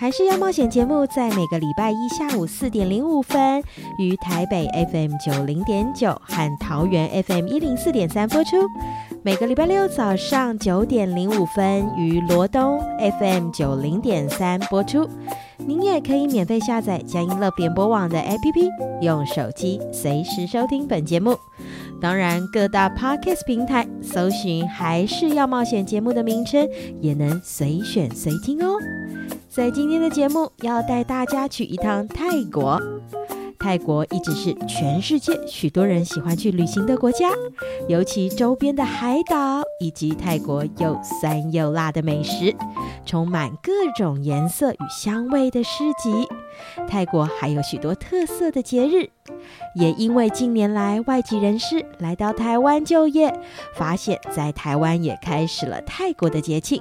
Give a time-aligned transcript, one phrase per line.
[0.00, 3.62] 还是要冒险节目，在每个礼拜一下午四点零五分，
[3.98, 8.60] 于台北 FM 九零点九和桃园 FM 一零四点三播出；
[9.22, 12.80] 每个礼拜六早上九点零五分，于罗东
[13.18, 15.06] FM 九零点三播出。
[15.58, 18.70] 您也可以免费下载江音乐联播网的 APP，
[19.02, 21.36] 用手机随时收听本节目。
[22.00, 26.66] 当然，各大 Podcast 平台搜寻“还是要冒险”节目的名称，
[27.02, 28.78] 也能随选随听哦。
[29.50, 32.80] 在今天的节目，要带大家去一趟泰国。
[33.58, 37.30] 泰国一直是全世界许多人喜欢去旅行的国家，
[37.88, 42.54] 尤其周边的海岛以及泰国又酸又辣的美食，
[43.04, 46.28] 充满各种颜色与香味的市集。
[46.86, 49.10] 泰国还有许多特色的节日，
[49.74, 53.36] 也因为近年来外籍人士来到台湾就业，
[53.74, 56.80] 发现在台湾也开始了泰国的节庆。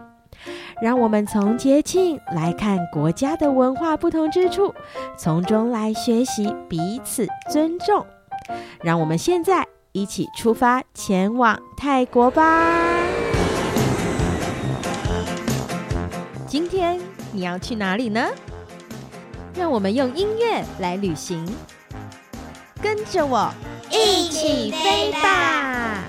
[0.82, 4.74] 让我们从节庆来看国家的文化不同之处，
[5.18, 8.06] 从中来学习彼此尊重。
[8.82, 12.98] 让我们现在一起出发前往泰国吧！
[16.48, 17.00] 今天
[17.32, 18.28] 你要去哪里呢？
[19.56, 21.46] 让我们用音乐来旅行，
[22.82, 23.52] 跟着我
[23.92, 26.04] 一起飞吧！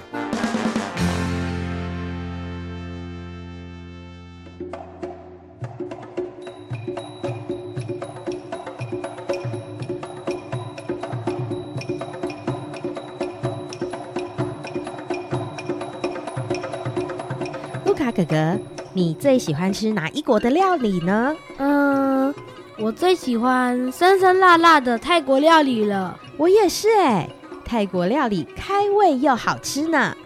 [18.10, 18.58] 卡哥哥，
[18.92, 21.32] 你最喜欢吃哪一国的料理呢？
[21.58, 22.34] 嗯，
[22.76, 26.18] 我最喜欢酸酸辣辣的泰国料理了。
[26.36, 27.28] 我也是哎，
[27.64, 30.16] 泰国料理开胃又好吃呢。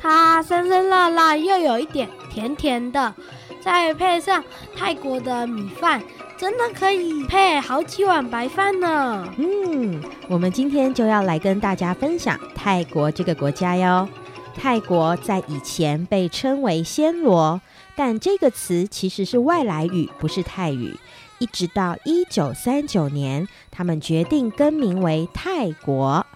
[0.00, 3.14] 它酸酸辣辣又有一点甜甜的，
[3.60, 4.42] 再配上
[4.76, 6.02] 泰国的米饭，
[6.36, 9.24] 真的可以配好几碗白饭呢。
[9.36, 14.08] 嗯，我们今天就要来跟大家分享泰国这个国家哟。
[14.54, 17.60] 泰国在以前被称为暹罗，
[17.96, 20.96] 但这个词其实是外来语，不是泰语。
[21.38, 26.26] 一直到一九三九年，他们决定更名为泰国。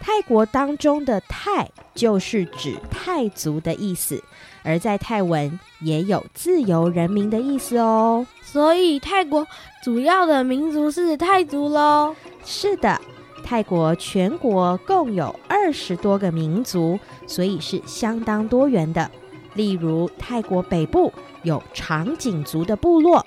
[0.00, 4.22] 泰国当中的“泰”就是指泰族的意思，
[4.62, 8.26] 而在泰文也有自由人民的意思哦。
[8.42, 9.46] 所以泰国
[9.82, 12.14] 主要的民族是泰族喽？
[12.44, 13.00] 是的。
[13.48, 19.10] 泰国全国共有二十多个民族，所以是相当多元的。
[19.54, 21.10] 例如，泰国北部
[21.44, 23.24] 有长颈族的部落，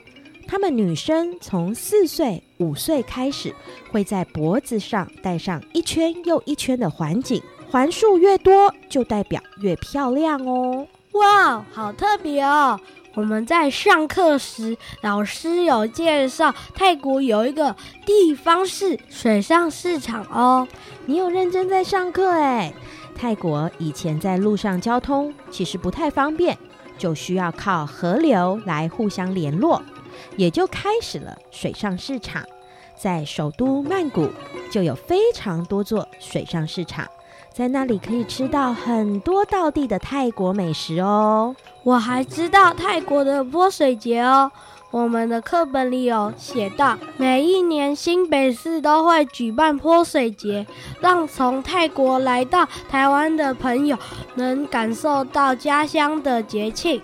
[0.47, 3.51] 他们女生从四岁、五岁开始，
[3.91, 10.85] 会在脖子上戴上一圈又一圈的环颈，环数越多，就代表越漂亮哦。
[11.13, 12.79] 哇，好特别哦！
[13.13, 17.75] 我们在上课时，老师有介绍泰国有一个
[18.05, 20.65] 地方是水上市场哦。
[21.05, 22.73] 你有认真在上课诶。
[23.13, 26.57] 泰国以前在路上交通其实不太方便，
[26.97, 29.81] 就需要靠河流来互相联络，
[30.37, 32.43] 也就开始了水上市场。
[32.95, 34.29] 在首都曼谷
[34.71, 37.05] 就有非常多座水上市场。
[37.51, 41.53] 在那里可以吃到很多道地的泰国美食哦。
[41.83, 44.51] 我还知道泰国的泼水节哦。
[44.91, 50.67] 我们的课本里有写到，每一年新北市都会举办泼水节，
[50.99, 53.97] 让从泰国来到台湾的朋友
[54.35, 57.01] 能感受到家乡的节庆。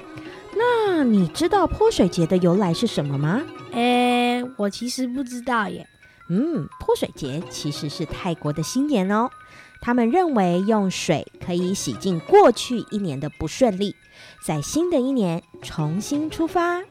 [0.53, 3.41] 那你知道泼水节的由来是什么吗？
[3.71, 5.87] 诶，我其实不知道耶。
[6.29, 9.29] 嗯，泼水节其实是泰国的新年哦。
[9.87, 13.95] 他们认为用水可以洗净过去一年的不顺利，
[14.45, 16.81] 在新的一年重新出发。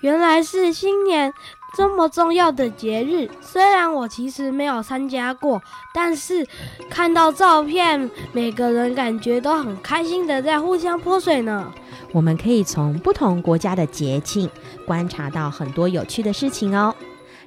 [0.00, 1.32] 原来是新年
[1.76, 5.60] 这么重要的节日，虽然我其实没有参加过，
[5.92, 6.46] 但是
[6.88, 11.74] 看到照片，每个人感觉都很开心的在互相泼水呢。
[12.12, 14.48] 我们可以从不同国家的节庆
[14.86, 16.94] 观察到很多有趣的事情哦。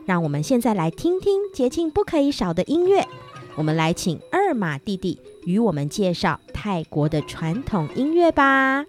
[0.05, 3.07] 让我们现在来听听节庆不可以少的音乐。
[3.59, 8.85] 我们来请二马弟弟与我们介绍泰国的传统音乐吧。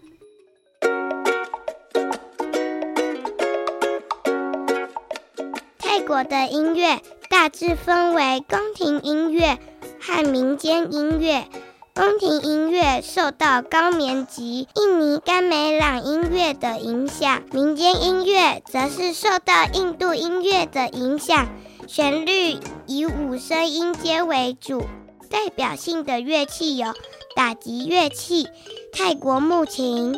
[5.77, 9.59] 泰国的音乐大致分为宫廷音乐
[10.01, 11.49] 和民间音乐。
[11.93, 21.49] 宫廷音乐受到高棉及印尼甘美朗音乐的影响，民间音乐则是受到印度音乐的影响，
[21.93, 22.57] 旋律
[22.87, 24.85] 以五声音阶为主。
[25.29, 26.95] 代表性的乐器有
[27.35, 28.47] 打击乐器、
[28.93, 30.17] 泰国木琴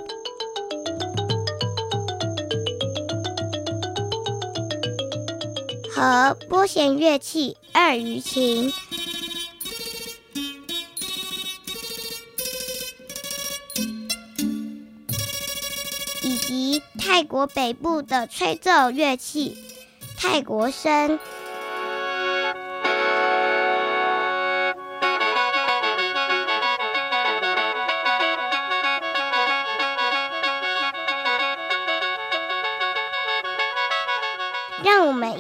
[5.90, 8.70] 和拨弦乐器二鱼琴。
[16.22, 19.56] 以及泰国北部的吹奏乐器，
[20.18, 21.18] 泰国笙。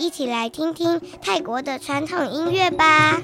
[0.02, 3.20] 一起来听听泰国的传统音乐吧。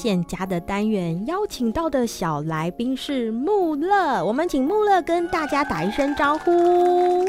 [0.00, 7.28] 现家的单元邀请到的小来宾是穆乐，我们请穆乐跟大家打一声招呼。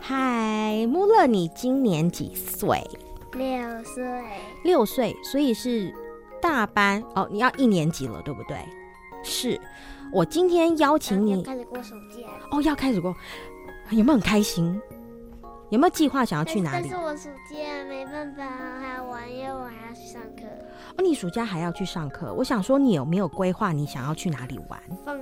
[0.00, 2.88] 嗨，穆乐，你今年几岁？
[3.32, 4.04] 六岁。
[4.62, 5.92] 六岁，所以是
[6.40, 7.28] 大班哦。
[7.32, 8.58] 你要一年级了，对不对？
[9.24, 9.60] 是。
[10.12, 13.12] 我今天邀请你开始过暑假哦，要开始过，
[13.90, 14.80] 有没有很开心？
[15.70, 16.88] 有没有计划想要去哪里？
[16.88, 17.56] 但是我暑假
[17.88, 18.44] 没办法
[18.80, 20.42] 还要玩，因为我还要去上课。
[20.96, 22.32] 哦，你暑假还要去上课？
[22.34, 24.80] 我想说，你有没有规划你想要去哪里玩？
[25.04, 25.18] 放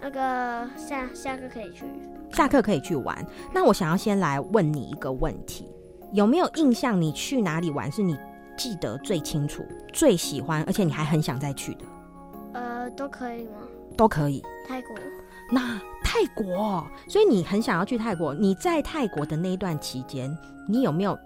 [0.00, 1.84] 那个下下课可以去，
[2.32, 3.24] 下课可以去玩。
[3.52, 5.68] 那我想要先来问你一个问题：
[6.12, 8.16] 有没有印象你去哪里玩是你
[8.56, 11.84] 记得最清楚、最喜欢，而且你还很想再去的？
[12.52, 13.58] 呃，都可以吗？
[13.96, 14.42] 都可以。
[14.68, 14.94] 泰国。
[15.50, 18.34] 那泰国，所以你很想要去泰国。
[18.34, 20.36] 你在泰国的那一段期间，
[20.68, 21.18] 你有没有？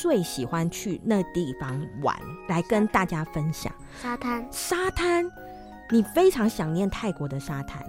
[0.00, 2.14] 最喜欢去那地方玩，
[2.48, 4.46] 来跟大家分享沙滩。
[4.50, 5.26] 沙滩，
[5.90, 7.82] 你非常想念泰国的沙滩，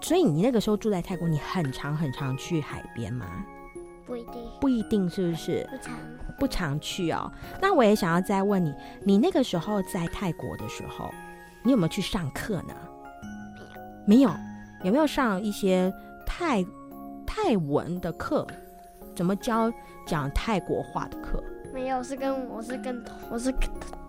[0.00, 3.26] 所以你那个时候住在泰国，你很常很常去海边吗？
[4.06, 5.68] 不一定，不一定，是不是？
[5.70, 5.98] 不常，
[6.38, 7.30] 不常去哦。
[7.60, 8.72] 那我也想要再问你，
[9.04, 11.10] 你那个时候在泰国的时候，
[11.64, 12.74] 你有没有去上课呢？
[14.06, 14.50] 没有，没有。
[14.82, 15.92] 有没有上一些
[16.26, 16.64] 泰
[17.26, 18.46] 泰文的课？
[19.14, 19.72] 怎么教？
[20.06, 21.40] 讲泰国话的课
[21.72, 23.54] 没有，是跟我是跟我是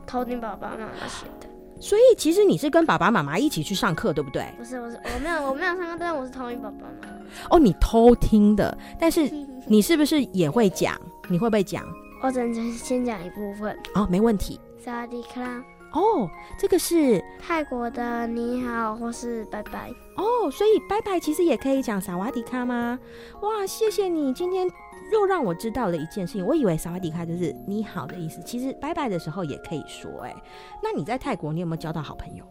[0.08, 1.48] 偷听爸爸妈妈学的。
[1.80, 4.48] 所以其实你是跟爸爸妈妈一起去上课，对不对？
[4.58, 7.14] 不是，我是我没有我没有上课，但是我是偷听爸爸妈妈。
[7.52, 9.30] 哦，你偷听的，但是
[9.68, 11.00] 你是不是也会讲？
[11.28, 11.86] 你会不会讲？
[12.24, 13.78] 我只能先讲一部分。
[13.94, 14.60] 哦，没问题。
[14.84, 15.64] 萨瓦迪卡，
[15.94, 19.90] 哦，这个是泰国的你好或是拜拜。
[20.16, 22.98] 哦，所以拜拜其实也可以讲萨瓦迪卡吗？
[23.42, 24.68] 哇，谢谢你今天
[25.12, 26.46] 又让我知道了一件事情。
[26.46, 30.10] 我以为萨瓦迪卡就是你好的意思，其实拜拜的时候也可以说。
[30.22, 30.34] 哎，
[30.82, 32.46] 那你在泰国你有没有交到好朋友？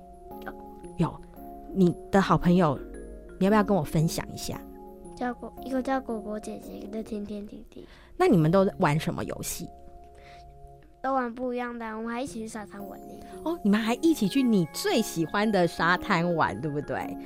[0.44, 0.52] 有，
[0.98, 1.20] 有。
[1.72, 2.78] 你的好朋友，
[3.38, 4.60] 你要不要跟我分享一下？
[5.16, 7.86] 叫果一个叫果果姐姐，一个叫甜甜弟弟。
[8.16, 9.68] 那你们都玩什么游戏？
[11.02, 13.06] 都玩不一样的，我们还一起去沙滩玩呢。
[13.44, 17.16] 哦，你们还一起去你最喜欢的沙滩玩，对不对？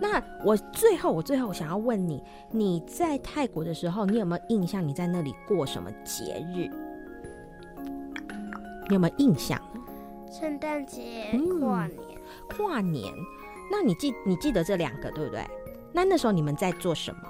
[0.00, 4.86] 那我最后，我最后我想要问你，你在泰国的时候，你有没有印象？
[4.86, 6.70] 你在那里过什么节日？
[8.88, 9.60] 你有没有印象？
[10.30, 13.12] 圣诞节、跨年、嗯、跨年。
[13.70, 15.44] 那你记你记得这两个对不对？
[15.92, 17.20] 那那时候你们在做什么？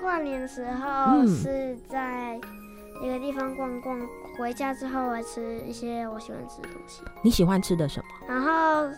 [0.00, 2.38] 跨年的时候是在
[3.02, 7.02] 一个地方逛逛，嗯、回家之后来吃一些我喜欢吃的东西。
[7.22, 8.06] 你喜欢吃的什么？
[8.28, 8.90] 然后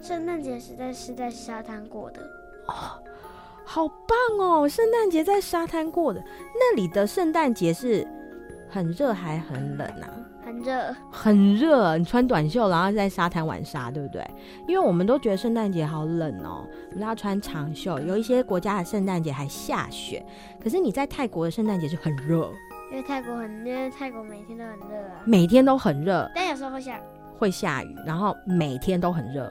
[0.00, 2.20] 圣诞节是在是在沙滩过的。
[2.68, 3.02] 哦，
[3.64, 4.68] 好棒哦！
[4.68, 6.22] 圣诞节在沙滩过的，
[6.54, 8.06] 那里的圣诞节是
[8.68, 10.08] 很热还很冷啊？
[10.44, 14.28] 很热，很热，你穿短袖，然后在沙滩玩沙，对不对？
[14.66, 17.98] 因为我们都觉得圣诞节好冷哦，我们要穿长袖。
[18.00, 20.24] 有一些国家的圣诞节还下雪，
[20.62, 22.52] 可是你在泰国的圣诞节就很热，
[22.92, 27.02] 因为泰国很，因为泰国每天都很热啊，每天都很热，但有时候会下雨，
[27.38, 29.44] 会下雨，然后每天都很热，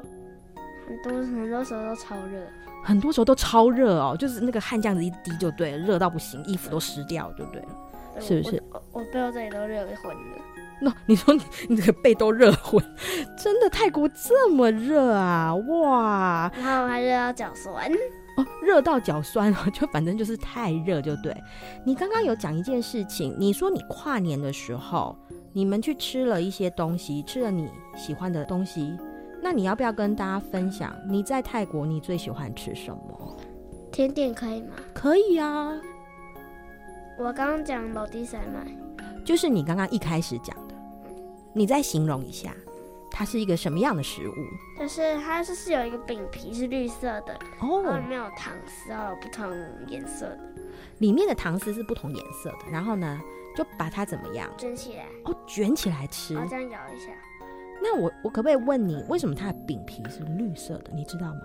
[0.88, 2.40] 很多很多时候都超热，
[2.84, 7.68] 很多时候都超热哦，就是那个汗这样子一滴就对了，热到不行，衣服都湿掉就对了，
[8.14, 8.64] 对是不是？
[8.72, 10.38] 我我，我背后这里都热昏了。
[10.84, 12.84] 那、no, 你说你你这个背都热昏，
[13.38, 15.54] 真的泰国这么热啊？
[15.56, 16.52] 哇！
[16.56, 17.92] 然后还热到脚酸
[18.38, 21.36] 哦，热到脚酸哦， 就反正就是太热就对。
[21.86, 25.16] 你刚刚有讲一件事情，你说你跨年的时候，
[25.54, 28.98] 你们去吃了一些东西，吃了你喜欢的东西，
[29.42, 33.38] 那你要不要跟大家分享你在泰国你最喜欢吃什么？
[33.92, 34.76] 甜点可以吗？
[34.94, 35.74] 可以啊。
[37.20, 38.66] 我刚刚讲老迪赛麦，
[39.26, 40.74] 就是你刚刚一开始讲的。
[41.54, 42.56] 你再形容一下，
[43.12, 44.34] 它是一个什么样的食物？
[44.80, 49.54] 就是它就是有一个饼皮是绿色的哦，里面有糖丝，还有不同
[49.88, 50.40] 颜色的。
[51.00, 53.20] 里面的糖丝是不同颜色的，然后呢，
[53.56, 54.50] 就把它怎么样？
[54.58, 56.38] 卷起来哦，卷起来吃。
[56.38, 57.12] 好，这样咬一下。
[57.84, 60.92] 那我我可不可以问你，为什么它的饼皮是绿色的？
[60.94, 61.42] 你知道吗？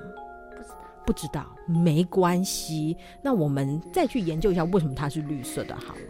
[0.56, 0.76] 不知道。
[1.06, 2.96] 不知道，没关系。
[3.22, 5.74] 那我们再去研究一下为什么它是绿色的。
[5.74, 6.00] 好了，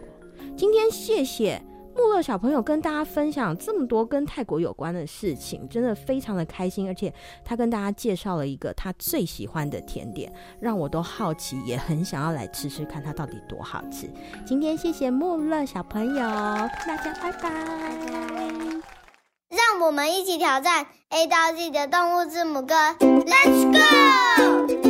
[0.55, 1.61] 今天谢谢。
[1.97, 6.87] 穆乐小朋友跟大家分享这么多跟泰国有关的事情，真的非常的开心。
[6.87, 7.11] 而且
[7.43, 14.07] 他跟大家介绍了一个他最喜欢的甜点，让我都好奇，也很想要来吃吃看它到底多好吃。
[14.45, 17.49] 今天谢谢穆乐小朋友，大家拜拜。
[19.49, 24.86] 让我们一起挑战 A 到 Z 的动物字母歌，Let's go！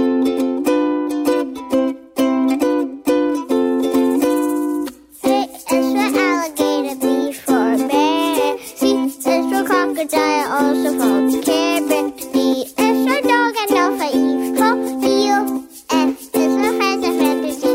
[10.00, 12.32] I also called Carrot.
[12.32, 12.36] B
[12.78, 15.66] is dog and alpha E for feel.
[15.90, 17.74] And for friends and fantasy.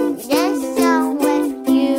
[1.18, 1.96] With you.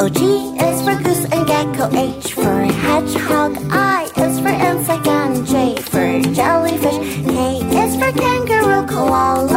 [0.00, 0.18] O G
[0.58, 1.86] is for goose and gecko.
[1.96, 3.58] H for hedgehog.
[3.70, 6.98] I is for insect and J for jellyfish.
[7.28, 9.53] K is for kangaroo koala.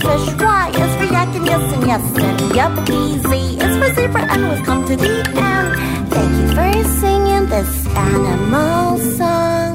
[0.00, 0.16] For.
[0.44, 3.18] Y is for yak and yes and yes and yuppie.
[3.28, 3.30] Z
[3.64, 5.68] is for zebra and we've come to the end.
[6.12, 9.74] Thank you for singing this animal song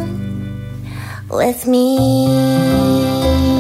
[1.30, 3.59] with me.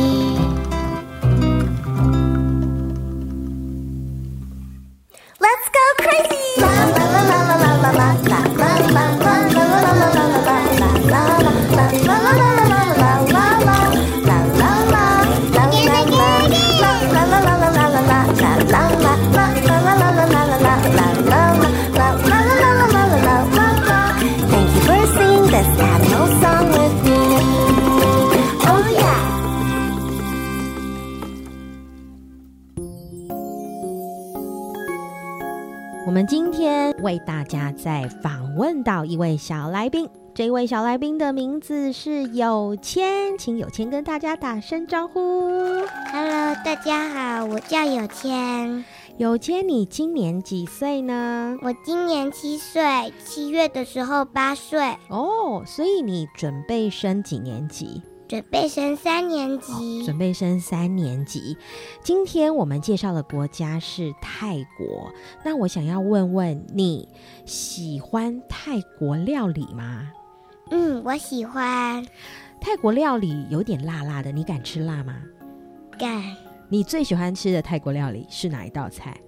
[40.39, 45.49] 这一位小来宾的名字是有谦，请有谦跟大家打声招呼。
[46.13, 48.86] Hello，大家好，我叫有谦，
[49.17, 51.58] 有谦，你今年几岁呢？
[51.62, 58.02] 我今年七岁，七月的时候八岁，哦，所以你准备升几年级？
[58.30, 60.06] 准备升三年级。
[60.06, 61.58] 准备升三年级。
[62.02, 65.12] 今天我们介绍的国家是泰国。
[65.43, 67.10] 那我想要问问你，
[67.43, 70.13] 喜欢泰国料理吗？
[70.71, 72.05] 嗯，我喜欢。
[72.62, 75.15] 泰国料理有点辣辣的，你敢吃辣吗？
[75.97, 76.23] 敢。
[76.67, 79.19] 你最喜欢吃的泰国料理是哪一道菜？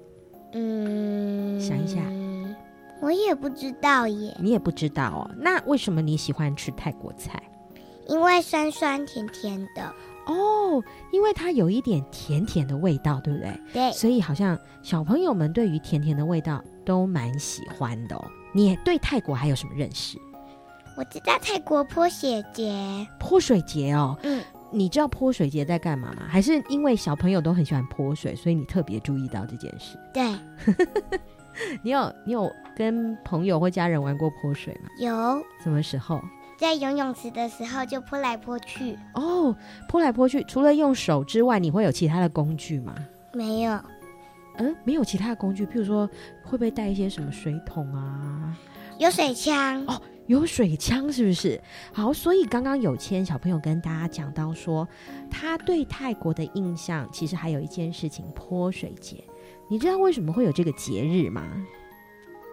[0.53, 1.99] 嗯，想一下，
[3.01, 4.35] 我也不知道耶。
[4.39, 5.31] 你也不知道哦。
[5.37, 7.41] 那为什么你喜欢吃泰国菜？
[8.07, 9.93] 因为酸酸甜甜的。
[10.27, 13.59] 哦，因为它有一点甜甜的味道，对不对？
[13.73, 13.91] 对。
[13.91, 18.23] 所以好像小朋友们对于甜甜的味道都蛮喜欢的哦。
[18.53, 20.19] 你对泰国还有什么认识？
[20.95, 23.07] 我知道泰国泼水节。
[23.19, 24.17] 泼水节哦。
[24.23, 24.41] 嗯。
[24.73, 26.23] 你知道泼水节在干嘛吗？
[26.29, 29.97] 还是因为小朋友都很喜欢泼水，所以你特别注意到这件事？
[30.13, 30.23] 对。
[31.83, 34.89] 你有你有跟朋友或家人玩过泼水吗？
[34.99, 35.43] 有。
[35.61, 36.21] 什么时候？
[36.57, 38.97] 在游泳池的时候就泼来泼去。
[39.15, 39.53] 哦，
[39.89, 42.95] 泼来泼去，除了用手之外，你会有其他的工具吗？
[43.33, 43.77] 没有。
[44.57, 46.07] 嗯，没有其他的工具，譬如说，
[46.45, 48.55] 会不会带一些什么水桶啊？
[48.99, 49.99] 有水枪哦，
[50.31, 51.61] 有水枪是不是？
[51.91, 54.87] 好，所以刚刚有谦小朋友跟大家讲到说，
[55.29, 59.21] 他对泰国的印象其实还有一件事情——泼水节。
[59.67, 61.43] 你知道为什么会有这个节日吗？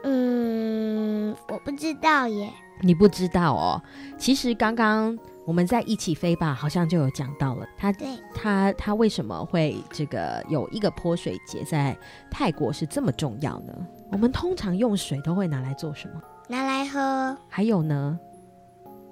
[0.02, 2.52] 嗯，我不知道耶。
[2.80, 3.80] 你不知道哦？
[4.16, 7.64] 其实刚刚我们在一起飞吧，好像就有讲到了。
[7.76, 11.96] 他对他他为什么会这个有一个泼水节在
[12.28, 13.72] 泰国是这么重要呢？
[14.10, 16.20] 我们通常用水都会拿来做什么？
[16.48, 17.36] 拿来喝。
[17.48, 18.18] 还有呢？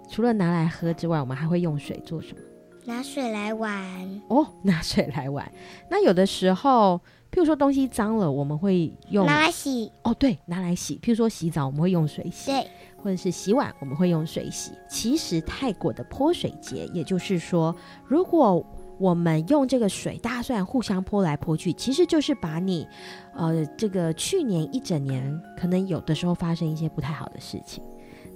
[0.09, 2.41] 除了拿来喝之外，我们还会用水做什么？
[2.85, 4.23] 拿水来玩。
[4.29, 5.51] 哦， 拿水来玩。
[5.91, 9.93] 那有的时候，譬如说东西脏了，我们会用拿来洗。
[10.03, 10.99] 哦，对，拿来洗。
[11.03, 12.51] 譬如说洗澡，我们会用水洗。
[12.51, 12.67] 对。
[12.99, 14.73] 或者是洗碗，我们会用水洗。
[14.89, 17.73] 其实泰国的泼水节，也就是说，
[18.05, 18.65] 如果
[18.99, 22.87] 我们用这个水，大蒜互相泼来泼去，其实就是把你，
[23.35, 27.85] 呃，这个去年一整年可能有的时候发生一些不太好的事情，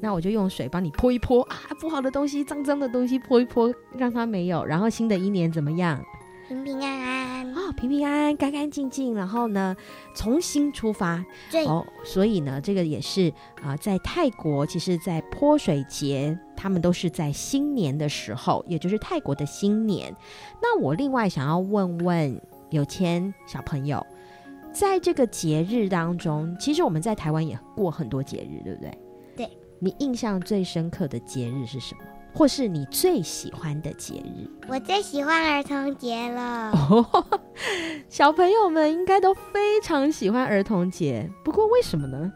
[0.00, 6.02] 那我就用水帮你泼一泼啊，不好的东西、脏脏的东西泼一泼，让它没有，然后新的一年怎么样？
[6.50, 9.76] 平平安安哦，平平安安、干干净净，然后呢，
[10.16, 11.24] 重新出发。
[11.48, 13.30] 对哦，所以呢，这个也是
[13.62, 20.12] 啊、呃，在泰国，其实，在泼水节，他们都是在新年的时候，也就是泰国的新年。
[20.60, 24.04] 那我另外想要问问有谦小朋友，
[24.72, 28.98] 在这个节日当中，其实我们在台湾也过很多节日，对不对？
[29.36, 29.48] 对。
[29.78, 32.00] 你印象最深刻的节日是什么？
[32.32, 34.48] 或是你最喜欢的节日？
[34.68, 36.70] 我最喜欢儿童节了。
[36.72, 37.24] 哦，
[38.08, 42.32] 小朋友们应该都非常喜欢儿童节，不过为什么呢？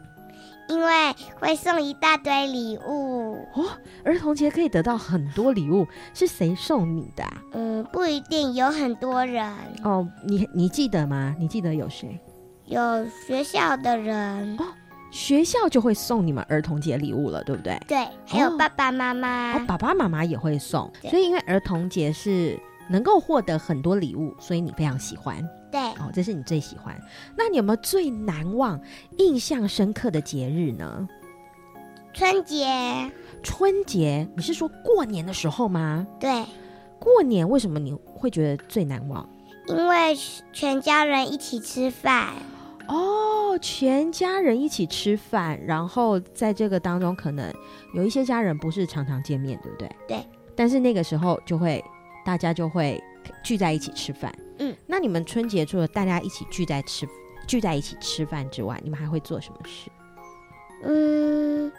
[0.67, 3.65] 因为会送一大堆礼物哦。
[4.03, 7.43] 儿童节可以得到很多礼物，是谁送你的啊？
[7.53, 9.47] 嗯，不一定，有很多人。
[9.83, 11.35] 哦，你你记得吗？
[11.39, 12.19] 你记得有谁？
[12.65, 14.57] 有学校的人。
[14.57, 14.65] 哦，
[15.15, 17.79] 学校就会送你们儿童节礼物了，对不对？
[17.87, 19.53] 对，还有爸爸妈妈。
[19.53, 20.91] 哦，爸爸妈妈也会送。
[21.09, 25.41] 所以因为儿童节是能够获得很多礼物，所以你非常喜欢。
[25.71, 26.93] 对，哦，这是你最喜欢。
[27.37, 28.77] 那你有没有最难忘、
[29.17, 31.07] 印象深刻的节日呢？
[32.11, 32.67] 春节。
[33.41, 36.05] 春节，你是说过年的时候吗？
[36.19, 36.43] 对，
[36.99, 39.25] 过年为什么你会觉得最难忘？
[39.67, 40.13] 因为
[40.51, 42.33] 全家人一起吃饭。
[42.87, 47.53] 哦，全家人一起吃饭，然后在这个当中，可能
[47.93, 49.89] 有一些家人不是常常见面，对不对？
[50.07, 50.25] 对。
[50.55, 51.83] 但是那个时候就会，
[52.25, 53.01] 大家就会
[53.43, 54.33] 聚在一起吃饭。
[54.59, 57.07] 嗯，那你们春节除了大家一起聚在吃
[57.47, 59.89] 聚在一起吃饭之外，你们还会做什么事？
[60.83, 61.71] 嗯，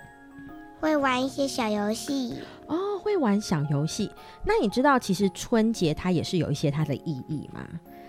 [0.81, 2.35] 会玩一些小游戏
[2.67, 4.11] 哦，会玩小游戏。
[4.45, 7.67] 那你知道其实春节它也是有一些它的意义吗？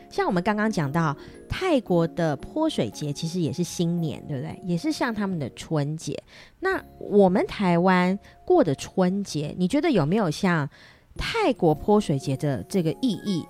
[0.09, 1.15] 像我们刚刚讲到
[1.49, 4.59] 泰国的泼水节，其实也是新年，对不对？
[4.63, 6.17] 也是像他们的春节。
[6.59, 10.69] 那我们台湾过的春节，你觉得有没有像
[11.15, 13.45] 泰国泼水节的这个意义？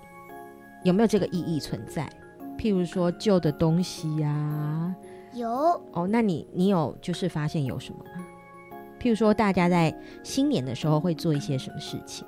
[0.84, 2.10] 有没有这个意义存在？
[2.58, 4.96] 譬如说旧的东西呀、啊，
[5.34, 5.50] 有
[5.92, 6.08] 哦。
[6.10, 8.26] 那你你有就是发现有什么吗？
[9.00, 12.26] 譬如说大家在新年的时候会做一些什么事情？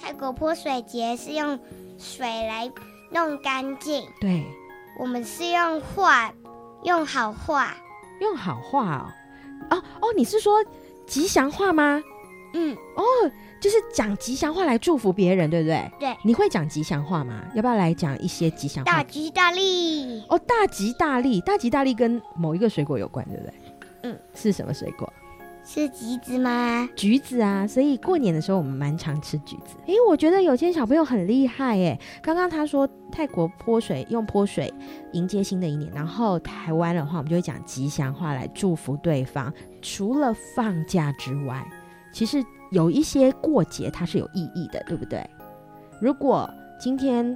[0.00, 1.58] 泰国泼水节是用
[1.96, 2.68] 水来
[3.10, 4.44] 弄干净，对，
[4.98, 6.32] 我们是用画，
[6.82, 7.74] 用好话，
[8.20, 8.96] 用好话
[9.70, 9.76] 哦。
[9.76, 10.64] 哦哦，你是说
[11.06, 12.02] 吉祥话吗？
[12.54, 13.02] 嗯，哦。
[13.60, 15.90] 就是讲吉祥话来祝福别人，对不对？
[15.98, 16.16] 对。
[16.22, 17.42] 你会讲吉祥话吗？
[17.56, 18.92] 要不要来讲一些吉祥话？
[18.92, 20.24] 大吉大利。
[20.28, 23.54] 哦，大吉大利，大吉大利跟某一个水果有关，对不对？
[24.04, 24.18] 嗯。
[24.32, 25.12] 是什么水果？
[25.70, 26.88] 是橘子吗？
[26.96, 29.76] 橘子啊，所以过年的时候我们蛮常吃橘子。
[29.86, 32.00] 诶，我觉得有些小朋友很厉害诶。
[32.22, 34.72] 刚刚他说泰国泼水，用泼水
[35.12, 39.52] 迎接新的一年，然后台湾的话，我们就会讲吉祥话来祝福对方。
[39.82, 41.62] 除了放假之外，
[42.12, 42.42] 其实。
[42.70, 45.26] 有一些过节它是有意义的，对不对？
[46.02, 46.46] 如果
[46.78, 47.34] 今天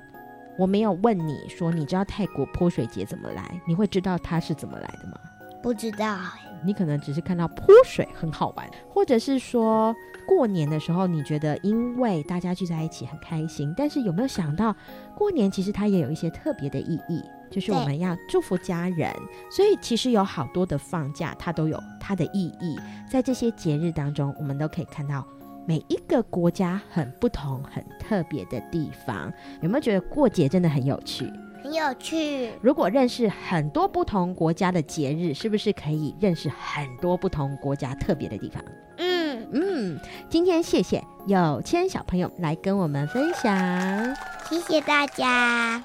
[0.58, 5.14] 我没有问你说，你知道泰国泼水节怎么来，你会知道它是怎么来的吗？
[5.62, 6.18] 不知道。
[6.64, 9.94] 你可能只是看到泼水很好玩，或者是说
[10.26, 14.74] 过年的时候，你觉得因为大家聚在一起很开心，但是有没有想到
[15.16, 17.22] 过年其实它也有一些特别的意义？
[17.50, 19.12] 就是我们要祝福家人，
[19.50, 22.78] 所以其实有好多的放假，它都有它的意义。
[23.10, 25.26] 在这些节日当中，我们都可以看到
[25.66, 29.30] 每一个国家很不同、很特别的地方。
[29.60, 31.30] 有没有觉得过节真的很有趣？
[31.62, 32.50] 很有趣。
[32.60, 38.62] 如果认识很多不同国家的节日，是不是可以认识很多不同国家特别的地方？
[38.98, 40.00] 嗯嗯。
[40.28, 44.14] 今天谢谢有谦小朋友来跟我们分享，
[44.48, 45.82] 谢谢大家。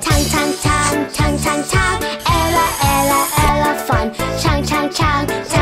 [0.00, 5.61] 唱唱唱，ella ella elephant，唱唱唱，唱唱唱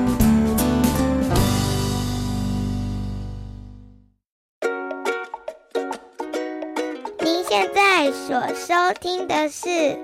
[7.51, 9.67] 现在所收听的是《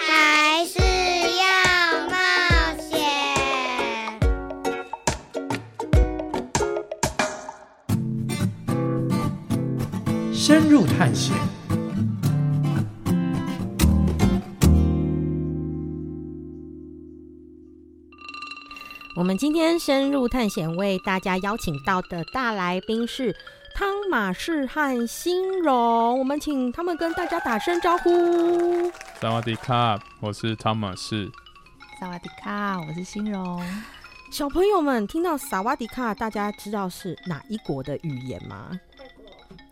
[0.00, 0.80] 还是
[1.38, 2.16] 要冒
[2.76, 2.98] 险》。
[10.34, 11.36] 深入探险。
[19.14, 23.36] 我们今天深入探险，为大家邀请到的大来宾是
[23.74, 26.18] 汤马士和欣荣。
[26.18, 28.90] 我们请他们跟大家打声招呼。
[29.20, 31.30] 萨瓦迪卡，我是汤马士。
[32.00, 33.62] 萨瓦迪卡，我是欣荣。
[34.30, 38.70] 小朋友们听到萨瓦迪卡，大家知道是哪一国的语言吗？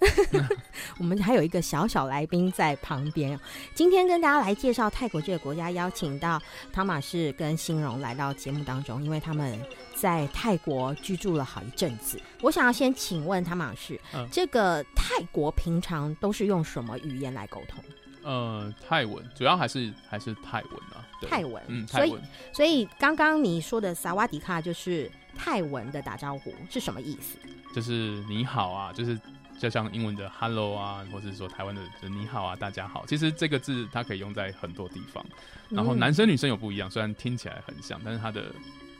[0.98, 3.38] 我们还有一个小小来宾在旁边。
[3.74, 6.40] 今天跟大家来介绍泰国这个国家，邀请到
[6.72, 9.58] 汤马士跟欣荣来到节目当中，因为他们
[9.94, 12.20] 在泰国居住了好一阵子。
[12.40, 17.82] 我想要先请问汤马士，嗯、这个泰国平常都是用什么语言来沟通？
[18.22, 21.06] 呃，泰文，主要还是还是泰文啊。
[21.28, 22.08] 泰文，嗯，泰文。
[22.08, 22.20] 所以，
[22.54, 27.36] 所以刚刚你说的萨瓦迪卡就是泰文的打招呼是什么意思？
[27.74, 29.18] 就是你好啊，就是。
[29.60, 35.22] 就像英文的 “hello” 啊，或者说台湾的“你好啊，大家好”，其实这个字它可以用在很多地方。
[35.68, 38.46] 然后男生女生有不一样，虽然听起来很像，但是它的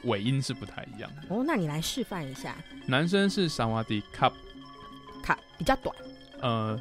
[0.05, 1.35] 尾音是不太一样的。
[1.35, 2.55] 哦，那你来示范一下。
[2.85, 4.31] 男生是萨瓦迪卡，
[5.23, 5.97] 卡比较短。
[6.43, 6.79] 呃，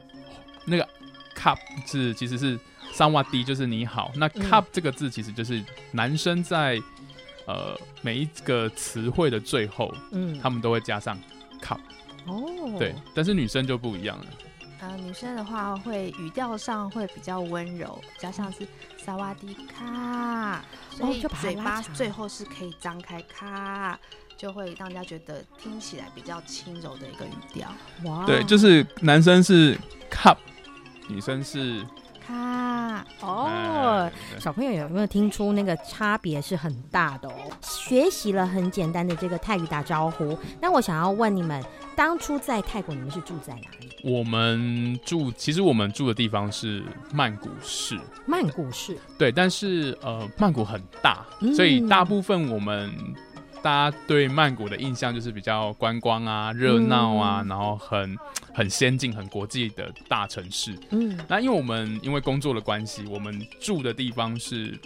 [0.65, 0.85] 那个
[1.33, 2.59] 卡字其实是
[2.91, 4.11] 萨瓦迪，就是你好。
[4.17, 5.63] 那卡这个字其实就是
[5.93, 6.77] 男生在
[7.47, 11.17] 呃每一个词汇的最后，嗯，他们都会加上
[11.61, 11.79] 卡。
[12.29, 14.25] 哦，对，但是女生就不一样了。
[14.81, 18.65] 呃，女生的话会语调上会比较温柔，比较像是
[18.97, 23.99] 萨瓦迪卡，所以嘴巴最后是可以张开卡，
[24.37, 27.67] 就会让人家觉得听起来比较轻柔的一个语调。
[28.05, 29.77] 哇，对，就是男生是
[30.09, 30.37] cup，
[31.09, 31.85] 女生是。
[32.31, 37.33] 啊哦，小朋友有没有听出那个差别是很大的哦？
[37.59, 41.63] 学习了很简单的这个泰语打招呼，那我想要问你们，
[41.99, 43.89] 当初在泰国你们是住在哪里？
[44.05, 46.81] 我们住，其实我们住的地方是
[47.11, 47.99] 曼谷市。
[48.25, 52.89] 曼谷市，对，但是呃，曼谷很大，所以大部分我们。
[53.61, 58.17] 大家对曼谷的印象就是比较观光啊、热闹啊，嗯、然后很
[58.53, 60.73] 很先进、很国际的大城市。
[60.91, 64.79] 嗯，那因为我们因为工作的关系，我们住的地方是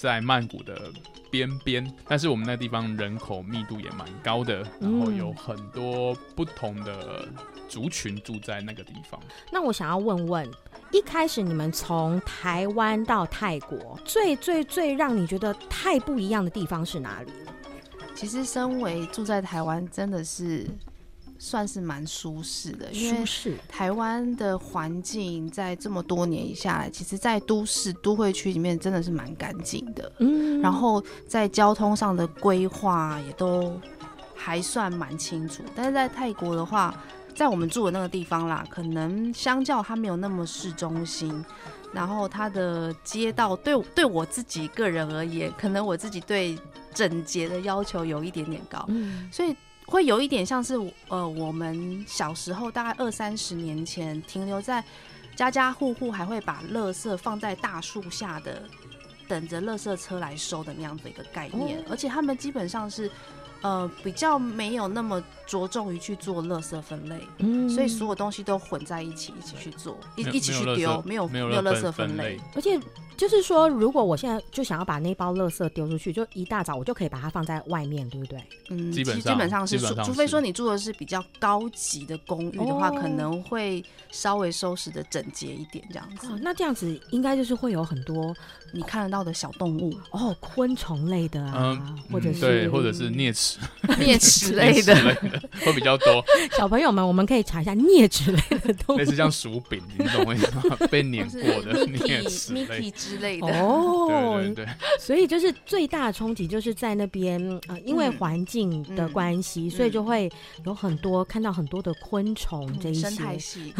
[0.00, 0.90] 在曼谷的
[1.30, 7.26] 边边，但是我们那地方人口密度也蛮高的，然后有很多不同的
[7.68, 9.20] 族群住在那个地方。
[9.52, 10.50] 那我想要问问，
[10.92, 17.32] 一开始你们从台湾到泰国，最最最让你觉得太不一样的地方是哪里？
[18.14, 20.66] 其实，身为住在台湾，真的是
[21.38, 23.24] 算是蛮舒适的，因为
[23.68, 30.12] 台湾的环境在这么多年下来，其实，在都市都会区里面真的是蛮干净的。
[30.18, 33.80] 嗯，然后在交通上的规划也都
[34.34, 35.62] 还算蛮清楚。
[35.76, 36.94] 但是在泰国的话，
[37.34, 41.44] 在我们住的那个地方啦，可能相较它没有那么市中心，
[41.92, 46.58] 然后它的街道对对我自己个人而言，可能我自己对。
[46.94, 49.54] 整洁的要求有一点点高，嗯，所以
[49.88, 54.84] 会有一点像是呃，我们小时候大概二三十年前停留在
[55.34, 58.62] 家家户户还会把垃圾放在大树下的，
[59.26, 63.10] 等着垃圾车来收的那样的一个概念，而且他们基本上是。
[63.60, 72.38] 呃，比较没有那么着重于去做垃圾分类，嗯，所以所有东西都混在一起，一起去做，一一起去丢，没有没有垃圾分类。
[72.54, 72.78] 而且
[73.18, 78.40] 就是说，如果我现在就想要把那包垃圾丢出去，就一大早我就可以把它放在外面，对不对？
[78.70, 86.28] 嗯，基本基本上是，除非说你住的是比较高级的公寓的话，可能会稍微收拾的整洁一点，这样子。
[86.40, 88.32] 那这样子应该就是会有很多
[88.72, 91.76] 你看得到的小动物哦，昆虫类的啊，
[92.12, 93.58] 或者是对，或者是啮齿。
[93.98, 94.94] 啮齿类的
[95.64, 96.24] 会比较多。
[96.56, 100.62] 小朋友们，我们可以查一下啮齿类的动物，类似像薯饼，你懂我意思吗？
[100.88, 103.46] 被碾过的啮齿类之类的。
[103.60, 104.68] 哦，对对对。
[105.00, 110.30] 所以就是最大的冲击，就是在那边啊、呃，因为环境的关系，所以就会
[110.64, 113.08] 有很多看到很多的昆虫这一些。
[113.08, 113.72] 生态系。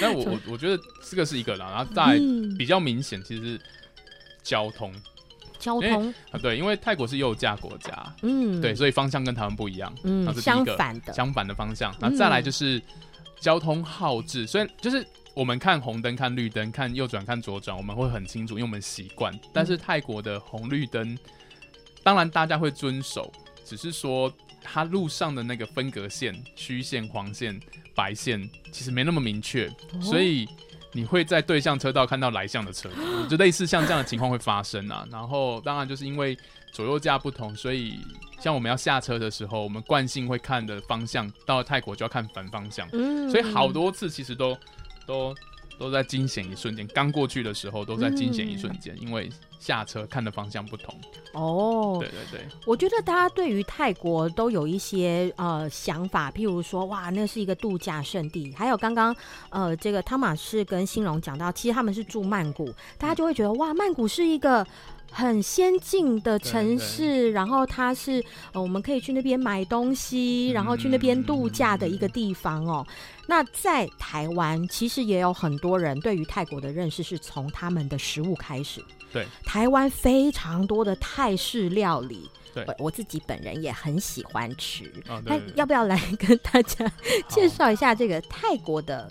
[0.00, 2.18] 但我 我我觉得这个是一个啦，然后再
[2.58, 3.60] 比较明显，其实是
[4.42, 4.92] 交通。
[5.56, 11.94] 交通啊，对，因为泰国是右驾国家，嗯，对，所以方向跟台湾不一样，嗯，是相反的，相反的方向。
[11.98, 12.82] 那再来就是
[13.40, 19.36] 交通号志，虽然就是我们看红灯、看绿灯、看右转、看左转，我们会很清楚，因为我们习惯。
[19.52, 21.18] 但是泰国的红绿灯，
[22.04, 23.32] 当然大家会遵守，
[23.64, 27.60] 只是说它路上的那个分隔线、虚线、黄线、
[27.96, 30.48] 白线其实没那么明确，哦、所以
[30.92, 32.88] 你会在对向车道看到来向的车，
[33.28, 35.04] 就类似像这样的情况会发生啊。
[35.10, 36.38] 然后当然就是因为
[36.70, 37.98] 左右架不同，所以
[38.38, 44.56] 像我们要下车的时候，我们惯性会看的方向，到了泰国就要看反方向，嗯，所以好多次其实都
[45.06, 45.34] 都。
[45.76, 50.94] 都在惊险一瞬间，刚过去的时候都在惊险一瞬间，嗯，因为下车看的方向不同。
[51.32, 58.54] 哦，对对对，我觉得大家对于泰国都有一些呃想法，譬如说，哇，那是一个度假胜地。
[58.56, 59.14] 还有刚刚
[59.50, 64.64] 呃，这个汤马士跟新荣讲到，其实他们是住曼谷，大家就会觉得哇，曼谷是一个。
[65.16, 72.84] 很先进的城市，对对，然后它是呃，我们可以去那边买东西，然后去那边度假的一个地方哦。
[72.88, 72.94] 嗯、
[73.26, 78.84] 那在台湾，其实也有很多人对于泰国的认识是从他们的食物开始。
[79.12, 84.84] 对，台湾非常多的泰式料理，对，我自己本人也很喜欢吃。
[85.08, 86.90] 哦、那要不要来跟大家
[87.28, 89.08] 介绍一下这个泰国的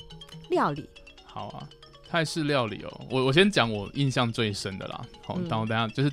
[0.50, 0.88] 料理？
[1.26, 1.68] 好啊。
[2.10, 5.02] 泰式料理哦，我我先讲我印象最深的啦。
[5.26, 6.12] 好，然后等下就是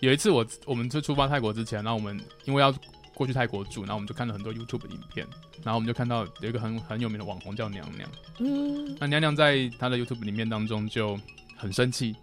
[0.00, 2.72] 有一次我我们就出发泰国之前，然后我们因为要
[3.14, 5.26] 过去泰国住，然后我们就看了很多 YouTube 的影片，
[5.62, 8.08] 然后我们就看到有一个很很有名的网红叫娘娘。
[8.38, 11.18] 嗯，那娘娘在她的 YouTube 里面当中就
[11.56, 12.14] 很生气。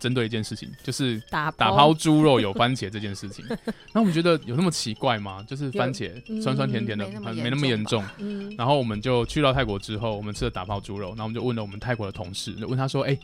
[0.00, 3.44] 针对一件事情，就是打打抛猪肉有番茄这件事情。
[3.92, 5.44] 那我们觉得有那么奇怪吗？
[5.46, 6.10] 就是番茄
[6.42, 8.02] 酸酸甜甜的，嗯、没那么严重。
[8.16, 13.20] 嗯、然后我们就去到泰国之后，我们吃了打抛猪肉，然后我们就问了我们泰国的同事，就问他说：“哎、欸，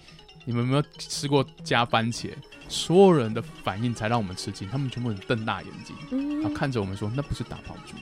[0.46, 2.30] 你们有没有吃过加番茄？”
[2.68, 5.94] 所有人的反应才让我们吃惊，他们全部人瞪大眼睛，
[6.40, 7.94] 然后看着我们说：“那不是打抛猪，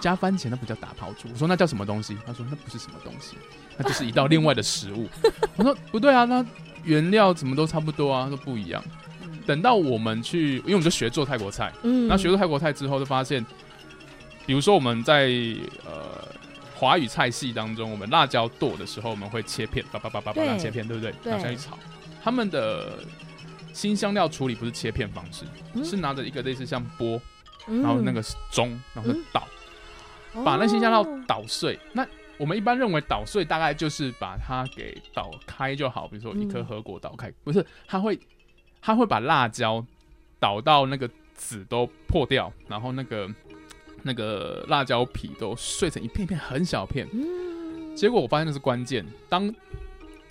[0.00, 3.36] 加番茄那不叫打抛猪。”我说：“那叫什么东西？”他说：“那不是什么东西，
[3.76, 5.06] 那就是一道另外的食物。”
[5.56, 6.42] 我说：“不对啊，那。”
[6.84, 8.82] 原料怎么都差不多啊，都不一样。
[9.46, 13.46] 等到我们去，因为我们就学做泰国菜，嗯，那学做泰国菜之后，就发现，
[14.44, 15.26] 比如说我们在
[15.86, 16.26] 呃
[16.82, 21.14] 华语菜系当中，我们辣椒剁的时候，我们会切片，叭叭叭叭叭切片，对不对？
[21.22, 21.78] 拿下去炒。
[22.20, 22.98] 他们的
[23.72, 27.22] 新香料处理不是切片方式，嗯、是拿着一个类似像钵，
[27.68, 29.46] 然后那个是盅，然后是捣，
[30.34, 31.76] 嗯、把那些香料捣碎。
[31.76, 38.18] 哦、那我们一般认为捣碎大概就是把它给捣开就好，比如说一颗核果捣开，嗯、不是，它会
[38.80, 39.86] 它会把辣椒
[40.40, 43.30] 捣到那个籽都破掉，然后那个
[44.02, 47.08] 那个辣椒皮都碎成一片片很小片。
[47.12, 49.54] 嗯、结果我发现那是关键，当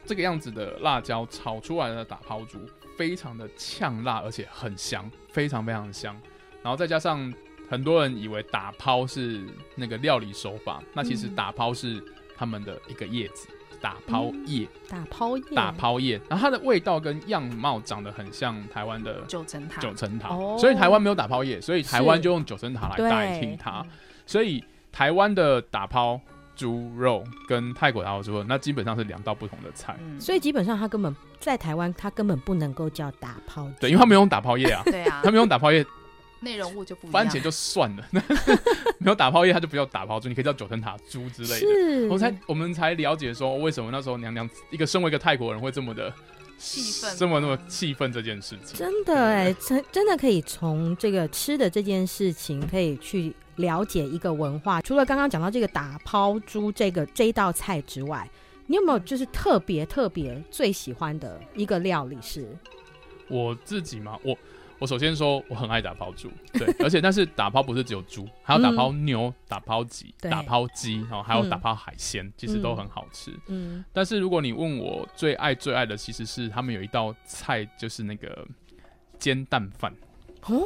[0.05, 2.59] 这个样子的辣椒炒出来的打抛猪
[2.97, 6.19] 非常的呛辣，而且很香，非常非常香，
[6.63, 7.33] 然后再加上。
[7.69, 9.41] 很多人以为打抛是
[9.75, 12.03] 那个料理手法，那其实打抛是
[12.35, 13.47] 他们的一个叶子，
[13.81, 16.21] 打抛叶，打抛叶，打抛叶。
[16.29, 20.29] 然后它的味道跟样貌长得很像台湾的九层塔，九层塔。
[20.57, 23.83] 所以台湾没有打抛叶，所以台湾就用九层塔来代替它。
[24.25, 26.19] 所以台湾的打抛
[26.55, 29.97] 猪肉跟泰国打抛猪肉，那基本上是两道不同的菜。
[30.19, 33.67] 所以基本上它根本在台湾，它根本不能够叫打抛。
[33.79, 34.83] 对，因为它没有用打抛叶啊。
[34.85, 35.83] 对啊，它没有用打抛叶。
[36.41, 38.05] 内容物就不一样，番茄就算了，
[38.97, 41.55] 没有打泡叶，它就不叫打泡猪，你可以叫九层塔猪之类的。
[41.59, 46.11] 是我才我们才了解说，为什么那时候娘娘一个身为一个泰国人会这么的
[46.57, 48.75] 气愤，这么那么气愤这件事情。
[48.75, 54.81] 真的哎，真真的可以从这个吃的这件事情，可以去了解一个文化。
[54.81, 58.27] 除了刚刚讲到这个打抛猪这个这一道菜之外，
[58.65, 62.47] 你有没有就是特别特别最喜欢的一个料理是？
[63.27, 64.17] 我自己吗？
[64.23, 64.35] 我。
[64.81, 73.31] 我首先说我很爱打抛猪， 对，而且但是打抛不是只有猪，还有打抛牛、嗯、打抛鸡、打抛鸡，然后还有打抛海鲜，嗯、其实都很好吃。
[73.45, 78.43] 嗯，但是如果你问我最爱最爱的，其实是他们有一道菜，就是那个
[79.19, 79.93] 煎蛋饭。
[80.47, 80.63] 哦，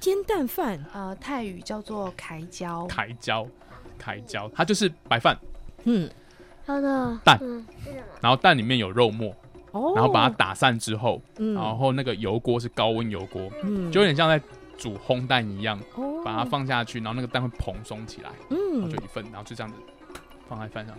[0.00, 2.86] 煎蛋饭，呃，泰语叫做凯椒。
[2.86, 3.46] 凯椒，
[3.98, 5.38] 凯椒，它就是白饭，
[5.84, 6.08] 嗯，
[6.64, 7.38] 好的蛋，
[8.22, 9.36] 然后蛋里面有肉末。
[9.72, 14.40] 然后把它打散之后，嗯、然后那个油锅是高温油锅，嗯、就有点像在
[14.76, 19.78] 煮烘蛋一样，哦、把它放下去，然后那个蛋会蓬松起来，嗯，然后就一份，然后就这样子
[20.48, 20.96] 放在饭上，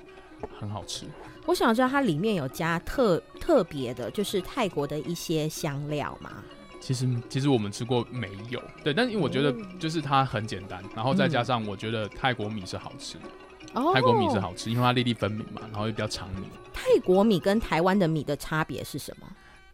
[0.59, 1.05] 很好吃。
[1.45, 6.29] 我想知道它里面有加特特别的，就是泰国的一些香料吗？
[6.79, 13.23] 其实其实我们吃过没有，对，但是因为我觉得就是它很简单，然后再加上我觉得泰国米是好吃的。
[13.93, 16.47] 泰国米是好吃，因为它粒粒分明嘛，然后又比较长米。
[16.73, 19.27] 泰国米跟台湾的米的差别是什么？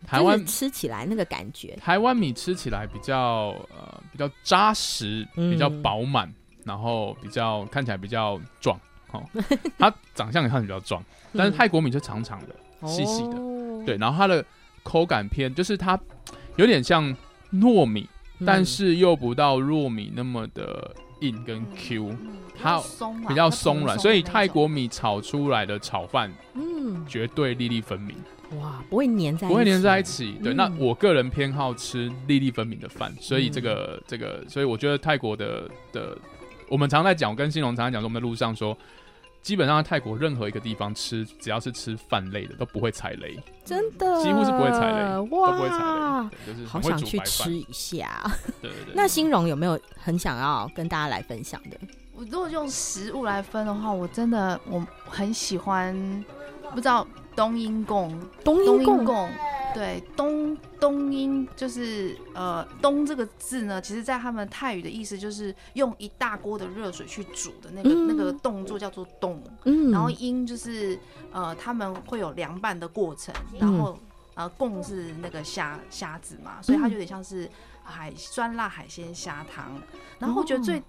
[0.06, 8.80] 台湾吃起来那个感觉，台湾米吃起来比较呃比较扎实，比较饱满，嗯、然后比较看起来比较壮。
[9.12, 9.24] 哦，
[9.80, 14.46] 它长相也看起来比较壮，但是泰国米是长长的、细细的，哦、对，然后它的
[14.84, 16.00] 口感偏，就是它
[16.58, 17.16] 有点像
[17.54, 18.08] 糯米，
[18.40, 20.96] 嗯、但是又不到糯米那么的。
[21.28, 22.18] 硬跟 Q，、嗯、
[22.62, 22.82] 它
[23.28, 28.16] 比较松软，所以泰国米炒出来的炒饭，嗯，绝对粒粒分明。
[28.60, 30.34] 哇，不会粘在一起，不会粘在一起。
[30.44, 36.16] 对，嗯、那我个人偏好吃粒粒分明的饭，所以这个、嗯、这个，所以我觉得泰国的的，
[36.70, 38.78] 我们常在讲，我跟新龙常常讲说，我们的路上说，
[39.46, 48.24] 基本上在泰国任何一个地方吃，只要是吃饭类的，都不会踩雷，真的，几乎是不会踩雷，哇，都不会踩雷，就是好想去吃一下。
[48.60, 48.94] 对对对。
[48.96, 51.78] 那新荣有没有很想要跟大家来分享的？
[52.14, 55.96] 我如果用食物来分的话，我真的我很喜欢，
[56.72, 57.08] 不知道。
[57.36, 59.30] 冬阴功，冬阴功，
[59.76, 70.98] 对，冬冬阴就是呃，冬这个字呢，其实在他们泰语的意思就是用一大锅的热水去煮的那个、嗯、那个动作叫做冬，嗯，然后阴就是
[71.34, 74.00] 呃，他们会有凉拌的过程，然后、
[74.36, 77.50] 嗯、呃，贡是那个虾虾子嘛，所以它就有点像是
[77.84, 79.74] 海酸辣海鲜虾汤，
[80.20, 80.82] 然后我觉得最。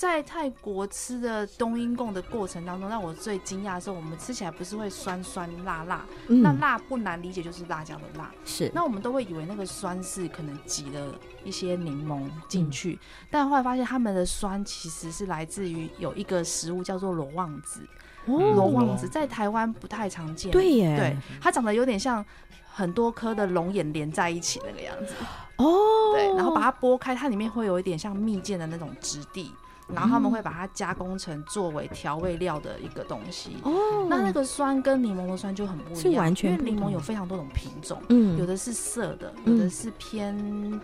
[0.00, 8.32] 在泰国吃的冬阴功的过程当中，让我最惊讶的是，我们吃起来不是会酸酸辣辣，嗯、那辣不难理解，就是辣椒的辣。
[8.42, 17.86] 是，那我们都会以为那个酸是可能挤了一些柠檬进去，嗯、但后来发现他们的酸其实是来自于有一个食物叫做罗望子。
[18.24, 22.24] 罗望子在台湾不太常见，对耶，对，它长得有点像
[22.72, 25.14] 很多颗的龙眼连在一起那个样子。
[25.56, 29.52] 哦，对，然后把它剥开，它里面会有一点像蜜饯的那种质地。
[29.94, 33.56] 然后他们会把它加工成作为调味料的一个东西。
[33.62, 36.52] 哦，那那个酸跟柠檬的酸就很不一样，完全。
[36.52, 40.36] 因为柠檬有非常多种品种，嗯，有的是涩的，有的是偏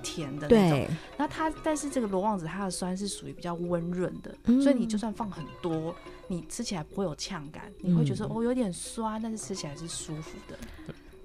[0.03, 0.71] 甜的那种。
[0.71, 0.91] 对。
[1.17, 5.95] 那它，但是这个罗望子它的酸是属于比较温润的，所以你就算放很多，
[6.29, 10.57] 你吃起来不会有呛感，你会觉得哦有点酸，但是吃起来是舒服的。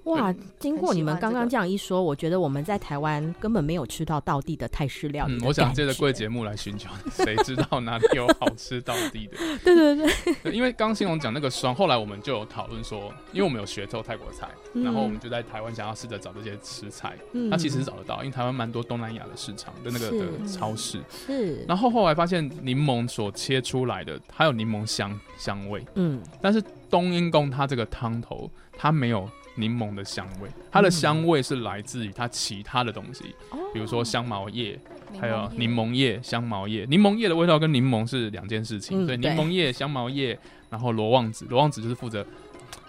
[0.04, 0.34] 哇！
[0.58, 5.36] 经过你们刚刚这样一说，这个、我觉得我们在台湾根本没有吃到道地的泰式料理。
[5.36, 9.36] 嗯，我想借着贵节目来寻求， 谁知道哪里有好吃道地的？
[9.64, 17.16] 对对对，对，因为刚新荣讲那个酸，后来我们就有讨论说，因为我们有学做泰国菜，嗯、然后我们就在台湾想要试着找这些食材。
[17.32, 21.00] 嗯，那其实是找得到，因为台湾蛮多东南亚的市场的那个的超市。
[21.26, 21.64] 是。
[21.68, 25.84] 然后后来发现柠檬所切出来的，它有柠檬香香味。
[25.94, 26.20] 嗯。
[26.40, 29.28] 但是冬阴功它这个汤头，它没有。
[29.56, 34.78] 柠檬的香味，它的香味是来自于它其他的东西，嗯、比如说香茅叶，
[35.20, 36.86] 还有柠檬叶、香茅叶。
[36.88, 40.38] 柠檬叶的味道跟柠檬是两件事情，所以柠檬叶、香茅叶，
[40.70, 42.26] 然后罗望子，罗望子就是负责，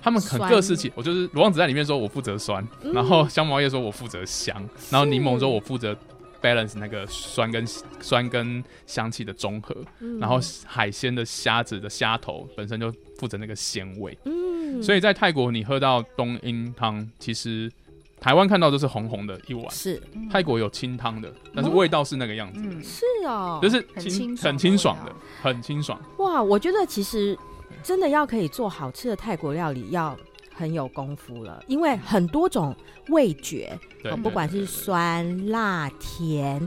[0.02, 4.56] 他们很各司其，我就是罗望子在里面说我负责酸，嗯、然后香茅叶说我负责香，
[4.90, 5.96] 然后柠檬说我负责
[6.44, 7.66] balance 那个酸跟
[8.02, 14.18] 酸跟香气的综合，嗯、然后海鲜的虾子的虾头本身就负责那个鲜味。
[14.26, 17.72] 嗯所以在泰国，你喝到冬阴汤，其实
[18.20, 19.70] 台湾看到都是红红的一碗。
[19.70, 22.60] 是，泰国有清汤的，但是味道是那个样子。
[22.60, 25.14] 嗯，是哦，就是清很清爽的，
[25.44, 26.02] 很清爽。
[26.18, 27.38] 哇，我觉得其实
[27.84, 30.18] 真的要可以做好吃的泰国料理，要
[30.56, 32.76] 很有功夫了，因为很多种
[33.10, 33.78] 味觉，
[34.22, 36.66] 不管是酸、辣、甜，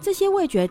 [0.00, 0.68] 这些味觉。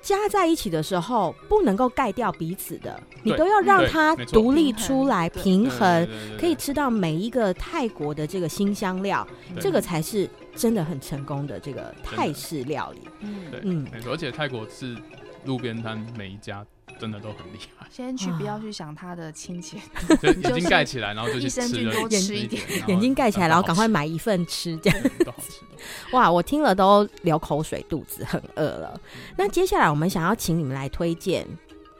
[0.00, 6.08] 加在一起的时候，不能够盖掉彼此的，你都要让它独立出来，平衡，
[6.40, 9.24] 可以吃到每一个泰国的这个新香料，
[9.60, 13.00] 这个才是真的很成功的这个泰式料理。
[13.20, 14.96] 嗯，对，嗯，而且泰国是
[15.44, 16.66] 路边摊每一家。
[17.02, 17.84] 真的都很厉害。
[17.90, 19.76] 先去，不要去想他的亲戚，
[20.22, 25.64] 眼睛盖起来，然后就去吃，多吃一点，眼睛盖起来，然后赶快买一份吃，这样都好吃。
[26.12, 29.00] 哇，我听了都流口水，肚子很饿了。
[29.36, 31.44] 那接下来我们想要请你们来推荐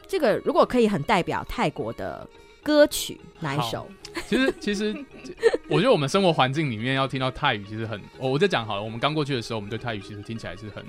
[0.07, 2.25] 这个，如果可以很代表泰国的
[2.63, 3.89] 歌曲，哪一首？
[4.29, 4.95] 其实，其实
[5.69, 8.01] 我觉得我们生活环境里面要听到泰语，其实很……
[8.19, 10.85] 我我在讲好了，我们刚过去的时候，我们对泰语其实听起来是很。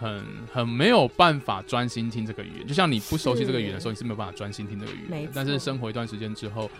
[0.00, 5.28] 很很没有办法专心听这个语言，就像你不熟悉这个语言的时候，你是没有办法专心听这个语言。
[5.34, 6.70] 但是生活一段时间之后，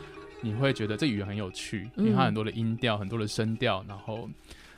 [0.41, 4.27] 你会觉得这语言很有趣，因为它很多的音调、很多的声调，然后，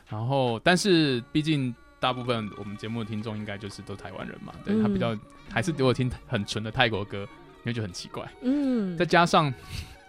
[0.08, 5.16] 然后，但是毕竟大部分我们节目的听众应该就是都台湾人嘛，对他比较
[5.48, 7.20] 还是给我听很纯的泰国歌，
[7.58, 8.28] 因为就很奇怪。
[8.42, 9.54] 嗯， 再加上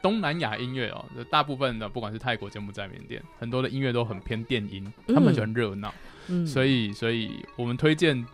[0.02, 5.88] 东南亚音乐哦，大部分的不管是泰国、柬埔寨、缅甸，很多的音乐都很偏电音，他们就很热闹。
[5.90, 6.13] 嗯、
[6.46, 8.26] 所以，所以我们推荐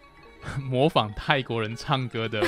[0.64, 2.42] 模仿泰国人唱歌的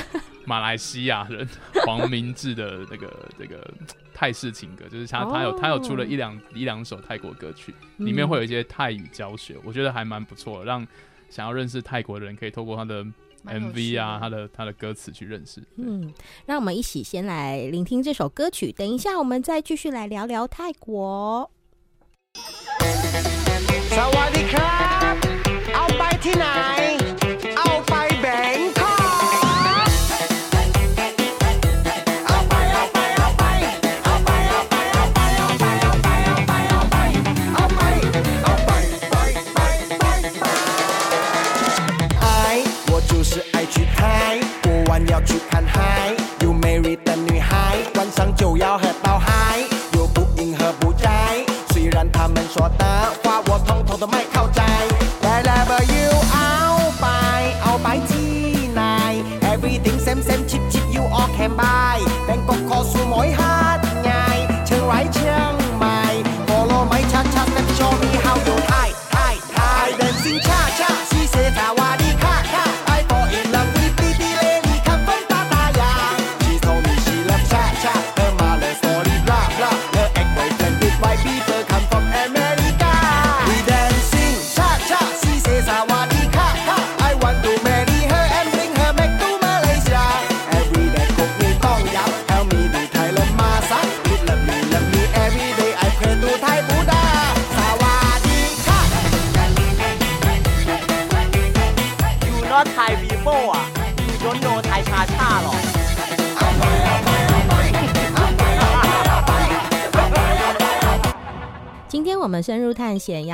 [0.45, 1.47] 马来西亚人
[1.85, 3.71] 黄明志的那个这个
[4.13, 10.85] 泰式情歌，就是他他有他有出了一两一两首泰国歌曲，里面会有一些泰语教学，我觉得还蛮不错，让
[11.29, 13.05] 想要认识泰国的人可以透过他的
[13.45, 15.61] MV 啊，他的他的歌词去认识。
[15.77, 16.13] 嗯，
[16.45, 21.51] 让我们一起先来聆听这首歌曲，等一下我们再继续来聊聊泰国。
[26.23, 26.92] 99.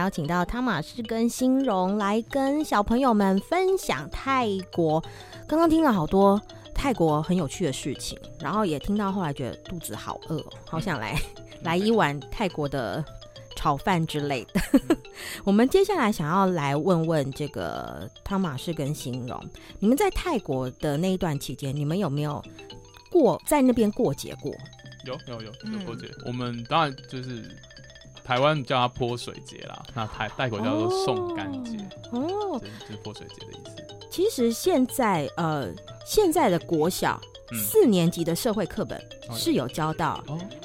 [0.09, 4.99] 邀请到汤马士跟欣荣来跟小朋友们分享泰国。
[5.47, 6.41] 刚刚听了好多
[6.73, 11.15] 泰国很有趣的事情，然后也听到后来觉得肚子好饿，好想来
[11.61, 13.05] 来一碗泰国的
[13.55, 14.59] 炒饭之类的。
[15.45, 19.39] 我们接下来想要来问问这个汤马士跟欣荣，
[19.77, 22.43] 你们在泰国的那一段期间，你们有没有
[23.11, 24.51] 过在那边过节过？
[25.05, 27.47] 有有有有过节，我们当然就是。
[28.29, 31.75] 台湾叫它泼水节啦，那台泰国叫做送干节，
[32.11, 33.83] 哦，就是泼水节的意思。
[34.07, 35.73] 其实现在呃，
[36.05, 39.01] 现在的国小、嗯、四年级的社会课本
[39.33, 40.23] 是有教到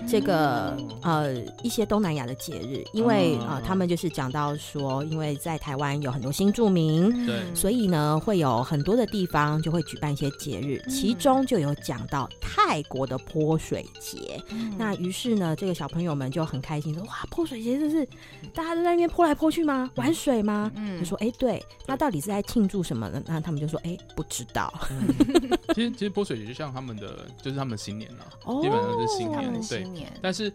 [0.09, 14.43] 这个、哦、呃一些东南亚的节日，因为啊、他们就是讲到说，因为在台湾有很多新住民，对、嗯，所以呢会有很多的地方就会举办一些节日，嗯、其中就有讲到泰国的泼水节。
[14.51, 18.07] 嗯、那于是呢，这个小朋友们就很开心说：“哇，泼水节就是
[18.55, 19.91] 大家都在那边泼来泼去吗？
[19.97, 24.72] 玩水吗？”嗯，就说：“哎，对，那到底是在庆祝什么呢？”那他们就说：“哎，不知道。
[24.91, 25.09] 嗯”
[25.74, 30.18] 其实其实泼水节就像他们的，就是他们新年了、哦，基本上是新年，新年对。
[30.20, 30.53] 但是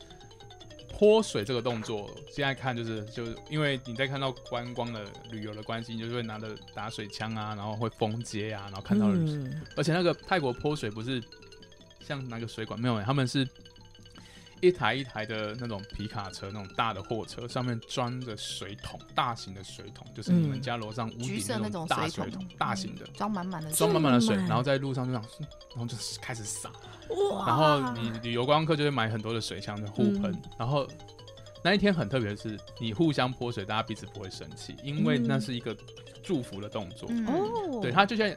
[0.89, 11.23] 泼水这个动作，现在看就是就是因为你在看到观光的旅游的关系，你就是会拿着打水枪啊，然后会封街啊，然后看到人、嗯，而且那个泰国泼水不是
[12.05, 13.47] 像拿个水管没有，他们是。
[14.61, 25.21] 一台一台的那种皮卡车，那种大的货车，上面装着水桶，大型的水桶，就是你们家楼上屋顶那种大水桶，嗯、大型的，装满满的，装满满的水，然后在路上就然
[25.77, 26.69] 后就开始洒，
[27.45, 30.87] 然后你旅游观光客就会买很多的水枪的护喷，然后
[31.63, 35.75] 那一天很特别的是，你互相泼水，大家彼此不会生气，因为那是一个
[36.23, 38.29] 祝福的动作，嗯、对，它就像。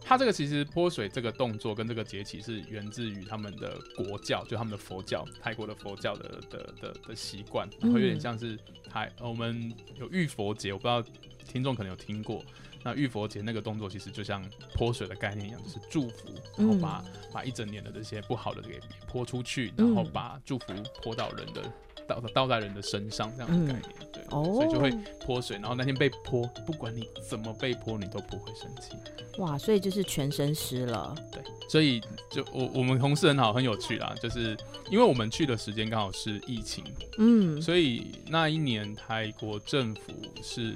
[0.00, 8.58] 它这个其实泼水这个动作跟这个节气是源自于他们的国教，就他们的佛教，泰国的佛教的的的的习惯，然后有点像是
[8.90, 9.70] 还我们
[10.00, 11.04] 有浴佛节，我不知道
[11.46, 12.42] 听众可能有听过。
[12.82, 20.72] 那浴佛节那个动作其实就像泼水的概念一样，就是祝福，然后把把一整年的这些不好的给泼出去，然后把祝福
[21.02, 21.70] 泼到人的。
[22.08, 24.90] 倒倒在人的身上这样的概念，嗯、对、哦，所以就会
[25.24, 25.56] 泼水。
[25.58, 28.96] 然后那天被泼，不管你怎么被泼，你都不会生气。
[29.38, 31.14] 哇，所以就是全身湿了。
[31.30, 32.00] 对，所以
[32.30, 34.56] 就我我们同事很好，很有趣啦，就是
[34.90, 36.82] 因为我们去的时间刚好是疫情，
[37.18, 40.74] 嗯，所以那一年泰国政府是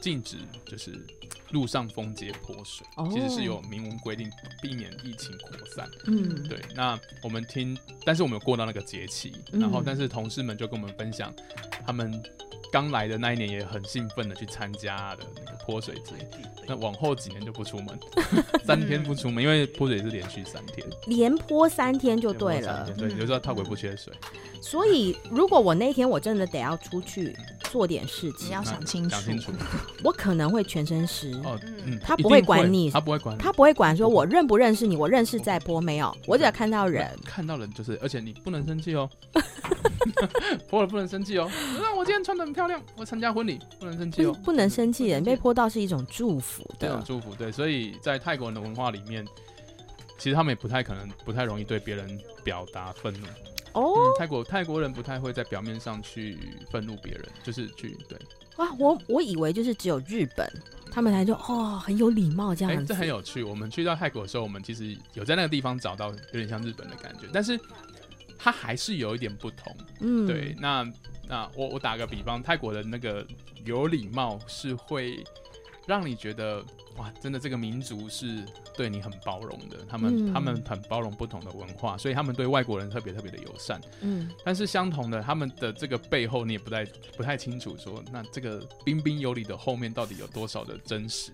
[0.00, 0.36] 禁止，
[0.66, 0.92] 就是。
[1.50, 4.30] 路上封街泼水，其实是有明文规定，
[4.62, 5.88] 避免疫情扩散。
[6.06, 6.60] 嗯，对。
[6.74, 11.32] 那我们听，但是我们有过到那个节气，然后但是同事们就跟我们分享，
[11.86, 12.22] 他们
[12.72, 16.12] 刚来的那一年也很兴奋的去参加的那个泼水节。
[16.66, 17.98] 那往后几年就不出门，
[18.64, 22.90] 三天不出门，因为泼水是连续三天，连泼三天就对了。
[22.96, 24.10] 对，有时候泰国不缺水。
[24.62, 27.36] 所以如果我那天我真的得要出去
[27.70, 29.52] 做点事情，你要想清楚，想清楚，
[30.02, 31.32] 我可能会全身湿。
[31.44, 39.08] 哦，嗯，他不会管你，他不会管，他不会管说我认不认识你，我认识在播没有，我只要看到人，看到人就是，而且你不能生气哦，
[40.68, 41.48] 泼了不能生气哦。
[41.78, 49.24] 那我今天穿的很漂亮，我参加婚礼，不能生气哦，不能生气，人被泼到是一种祝福的，这种祝福，对，所以在泰国人的文化里面，
[50.18, 53.26] 其实他们也不太可能，不太容易对别人表达愤怒。
[53.74, 53.98] 哦、oh?
[53.98, 56.38] 嗯，泰国泰国人不太会在表面上去
[56.70, 58.16] 愤怒别人，就是去对。
[58.56, 60.48] 哇，我我以为就是只有日本，
[60.94, 62.80] 他们才就哦很有礼貌这样子。
[62.80, 63.42] 欸，这很有趣。
[63.42, 67.58] 我们去到泰国的时候，我们其实有在那个地方找到有点像日本的感觉，但是
[68.38, 69.76] 它还是有一点不同。
[70.00, 70.54] 嗯，对。
[70.60, 70.88] 那
[71.26, 73.26] 那我我打个比方，泰国的那个
[73.64, 75.24] 有礼貌是会
[75.84, 76.64] 让你觉得
[76.96, 78.44] 哇，真的这个民族是
[78.76, 83.80] 对你很包容的，他们、嗯、他们很包容不同的文化，所以他们对外国人特别特别的友善。
[84.00, 86.84] 嗯，但是相同的，他们的这个背后你也不太
[87.16, 91.32] 不太清楚说，说那这个彬彬有礼的后面到底有多少的真实？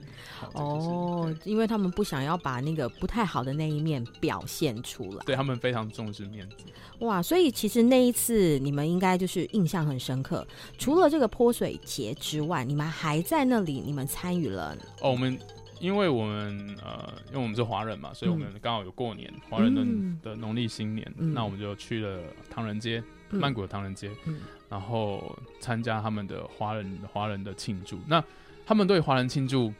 [0.54, 6.56] 哦，因为他们不想要把那个不太好的那一面表现出来，对他们非常重视面子。
[7.00, 10.46] 哇，所以其实那一次你们应该就是印象很深刻。
[10.78, 15.10] 除了这个泼水节之外，你们还在那里，你们参与了哦。
[15.10, 15.38] 我们
[15.80, 27.98] 因为我们呃，因为我们是华人嘛，所以我们刚好有过年，华、嗯、人的的农历新年、嗯，那我们就去了唐人街，嗯、曼谷的唐人街，嗯、然后参加他们的华人华人的庆祝。
[28.06, 28.22] 那
[28.64, 29.72] 他们对华人庆祝，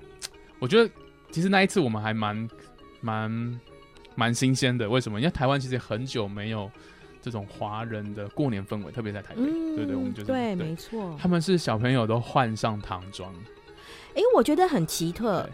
[0.59, 0.91] 我觉得
[1.31, 2.49] 其实那一次我们还蛮
[3.01, 3.61] 蛮
[4.15, 4.89] 蛮新鲜的。
[4.89, 5.21] 为什么？
[5.21, 6.71] 因为台湾其实很久没有。
[7.23, 11.15] 这种华人的过年氛围，特别在台北，嗯、对对，我们就是对，对，没错。
[11.21, 13.31] 他们是小朋友都换上唐装，
[14.15, 15.47] 哎，我觉得很奇特，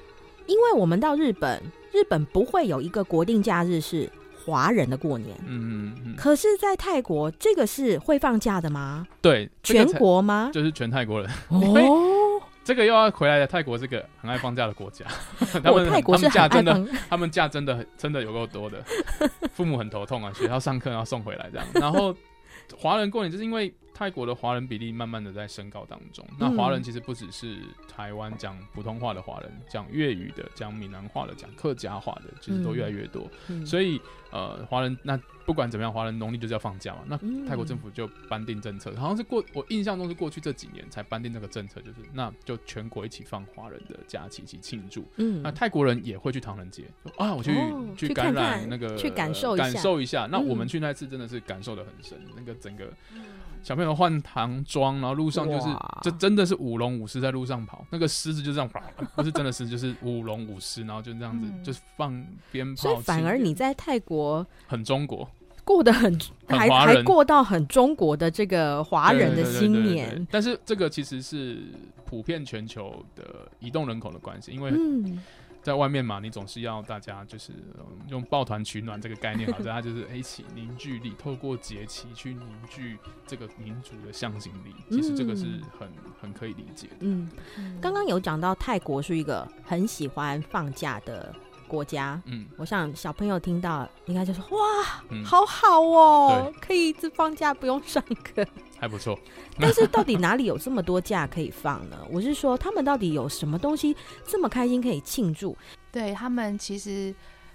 [0.46, 4.10] 因为我们到日本，日本不会有一个国定假日是
[4.44, 6.16] 华人的过年，嗯嗯嗯。
[6.16, 9.06] 可是，在泰国，这个是会放假的吗？
[9.20, 10.50] 对，全国吗？
[10.52, 12.40] 就是全泰国人哦。
[12.66, 15.04] 这个又要回来了，泰国是个很爱放假的国家，
[15.62, 18.84] 他们泰国是假真的， 他们假真的真的有够多的，
[19.52, 21.66] 父母很头痛啊，学校上课要送回来这样。
[21.74, 22.12] 然后
[22.76, 27.56] 华人过年就是因为泰国的华人比例慢慢的在升高当中，那华人其实不只是
[27.88, 33.26] 台湾讲普通话的华人，讲粤语的、讲闽南话的、讲客家话的，其实都越来越多，
[33.64, 33.98] 所以
[34.30, 35.18] 呃，华人那。
[35.46, 37.02] 不管怎么样，华人农历就是要放假嘛。
[37.06, 37.16] 那
[37.48, 45.04] 泰国政府就颁定政策，嗯，好像是过我印象中是过去这几年才颁定这个政策，就是那就全国一起放华人的假期一起庆祝。
[45.18, 46.82] 嗯，那泰国人也会去唐人街
[47.16, 50.26] 啊，我去，哦，去感染那个去感受感受一下。
[50.26, 52.92] 那我们去那次真的是感受的很深，嗯，那个整个
[53.66, 55.66] 小朋友换唐装，然后路上就是
[56.00, 58.70] 就真的是舞龙舞狮在路上跑，那个狮子就这样，
[59.16, 62.80] 不是真的狮子，就是舞龙舞狮，然后就这样子，嗯，就是放鞭炮。
[62.80, 65.28] 所以反而你在泰国很中国。
[65.64, 71.58] 过得很，很还还过到很中国的这个华人的新年，但是这个其实是
[72.04, 74.70] 普遍全球的移动人口的关系，因为
[75.66, 77.52] 在外面嘛，你总是要大家就是
[78.06, 82.96] 用抱团取暖这个概念，好，大家就是一起凝聚力，透过节气去凝聚
[83.26, 85.44] 这个民族的向心力，其实这个是
[85.76, 85.88] 很
[86.20, 86.94] 很可以理解的。
[87.00, 87.28] 嗯，
[87.80, 91.34] 刚刚有讲到泰国是一个很喜欢放假的。
[91.66, 98.46] 国家，嗯，我想小朋友听到应该就说哇、嗯，好好哦，可以一直放假不用上课，
[98.78, 99.18] 还不错。
[99.58, 101.96] 但是到底哪里有这么多假可以放呢？
[102.10, 103.96] 我是说，他们到底有什么东西
[104.26, 105.56] 这么开心可以庆祝？
[105.90, 107.14] 对他们其实，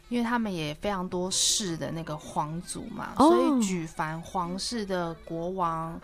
[0.09, 5.99] 因为他们也非常多世的那个皇族嘛，哦、所以举凡皇室的国王，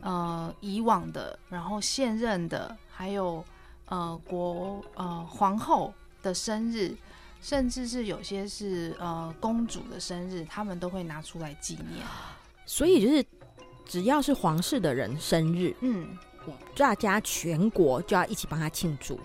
[0.00, 3.44] 呃，以往的，然后现任的，还有
[3.86, 5.92] 呃国呃皇后
[6.22, 6.96] 的生日。
[7.40, 12.04] 甚至是有些是呃公主的生日，他们都会拿出来纪念。
[12.66, 13.24] 所以就是
[13.86, 16.08] 只要是皇室的人生日，嗯，
[16.76, 19.18] 大家全国就要一起帮他庆祝，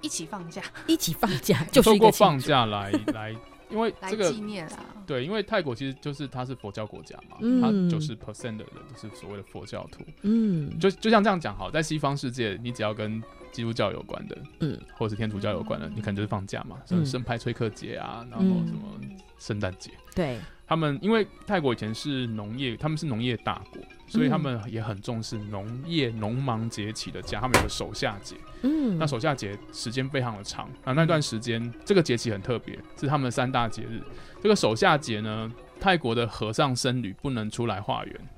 [0.00, 3.36] 一起放假，一起放假， 就是一个通过放假来 来，
[3.70, 4.84] 因为这个纪念啊。
[5.06, 10.04] 对，因为泰国其实就是它是佛教国家嘛，嗯、它九十 percent 的人都是所谓的佛教徒。
[10.22, 19.00] 嗯，就就像这样讲好，在西方世界，你只要跟基督教有关的，嗯，或者是天主教有关的，嗯、你可能就是放假嘛，什么圣派崔克节啊，然后什么
[19.38, 19.90] 圣诞节。
[20.14, 28.34] 对，他们因为泰国以前是农业，他们是农业大国，所以他们也很重视农业农忙节气的假，他们有个守夏节。
[28.62, 34.02] 嗯，那守夏节时间非常的长，啊，那段时间这个节气很特别，是他们三大节日。
[34.42, 38.28] 这个守夏节呢，泰国的和尚僧侣不能出来化缘。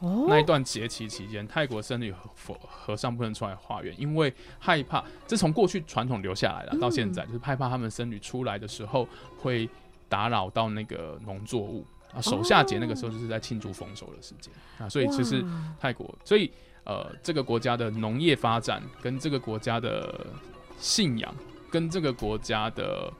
[0.00, 5.04] 哦，那一段节期期间，泰国僧侣和和尚不能出来化缘，因为害怕。
[5.28, 9.08] 这从过去传统留下来了，到现在、嗯、就是害怕他们僧侣出来的时候
[9.38, 9.68] 会
[10.08, 12.20] 打扰到那个农作物啊。
[12.20, 15.44] 守夏节那个时候就是在庆祝丰收的时间啊，所以其实
[15.80, 16.50] 泰国，所以
[16.84, 20.26] 呃，这个国家的农业发展跟这个国家的
[20.78, 21.34] 信仰
[21.70, 23.12] 跟这个国家的。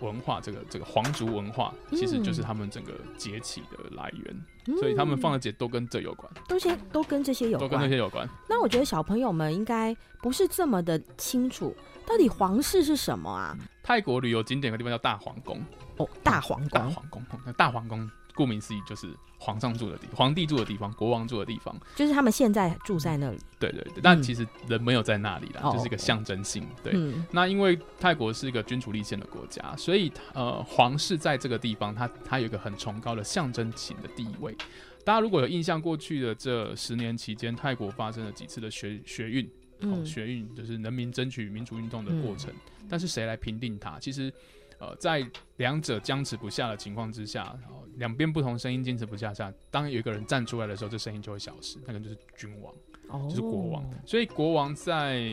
[0.00, 8.28] 文化，这个这个皇族文化，其实就是他们整个节气的来源，嗯，所以他们放的节都跟这有关，都先都跟这些有关，都跟这些有关。
[8.46, 11.74] 那我觉得小朋友们应该不是这么的清楚，
[12.06, 13.56] 到底皇室是什么啊？
[13.86, 15.62] 泰国旅游景点的地方叫大皇宫
[15.98, 18.10] 哦，大皇宫，大皇宫，那大皇宫。
[18.34, 19.08] 顾名思义，就是
[19.38, 23.38] 皇上住的地方，皇帝住的地方，国王住的地方，就是他们现在住在那里。
[23.58, 26.68] 对对对，但其实人没有在那里啦，嗯、就是一个象征性。
[26.82, 34.54] 对、嗯，那因为泰国是一个君主立宪的国家，所以呃，皇室在这个地方，它它有一个很崇高的象征性的地位。
[35.02, 39.50] 大家如果有印象，过去的这十年期间，泰国发生了几次的学学运。
[39.80, 42.50] 哦，学运就是人民争取民主运动的过程。
[42.52, 43.98] 嗯、但是谁来评定它？
[43.98, 44.32] 其实，
[44.78, 47.56] 呃，在两者僵持不下的情况之下，
[47.96, 51.78] 两边不同声音坚持不下下，当有一个人站出来的时候，这声音就会消失。
[51.86, 52.74] 那个就是君王，
[53.08, 53.84] 哦、就是国王。
[54.04, 55.24] 所以国王在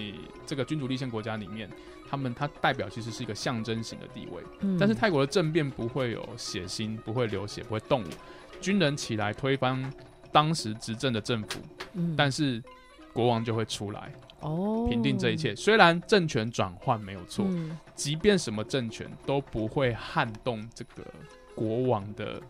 [0.46, 1.70] 这个君主立宪国家里面，
[2.10, 4.42] 他们他代表其实是一个象征型的地位。
[4.62, 8.08] 嗯、但是泰国的政变不会有血腥，不会流血，不会动武，
[8.62, 9.94] 军人起来推翻
[10.32, 11.60] 当时执政的政府，
[11.94, 12.64] 嗯、但是
[13.14, 14.12] 国王就会出来。
[14.42, 21.04] 哦，平定这一切，虽然政权转换没有错，嗯、即便什么政权都不会撼动这个
[21.56, 22.42] 国王的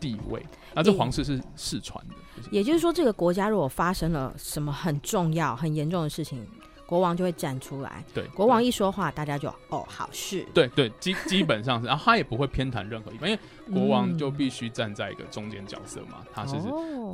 [0.00, 0.44] 地位。
[0.74, 2.14] 那这皇室是世传的，
[2.50, 6.44] 也就是说，这个国家如果发生了什么很重要、很严重的事情。
[6.86, 13.40] 国王就会站出来，对，国王一说话，大家就哦，好事，对对，基基本上是，然后他也不会偏袒任何一方，因为
[13.72, 16.56] 国王就必须站在一个中间角色嘛，嗯、他是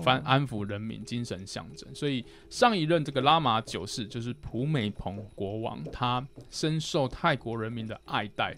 [0.05, 8.55] 反安抚人民精神象征，所以上一任这个拉玛九世就是普美蓬国王，他深受泰国人民的爱戴，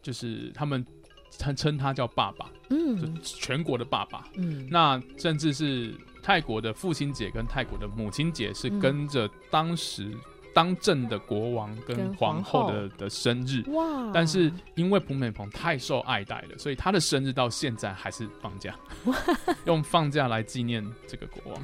[0.00, 0.82] 就是他们
[1.30, 10.16] 称称他叫爸爸，嗯，就全国的爸爸，嗯，那甚至是泰国的父亲节跟泰国的母亲节是跟着当时。
[10.56, 14.10] 当政的国王跟皇后的的生日，哇！
[14.10, 18.74] 但是因为普美蓬太受爱戴了，所以他的生日到现在还是放假，
[19.66, 21.62] 用放假来纪念这个国王。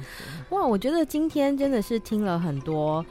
[0.51, 0.67] 哇！
[0.67, 3.03] 我觉得今天真的是听了很多。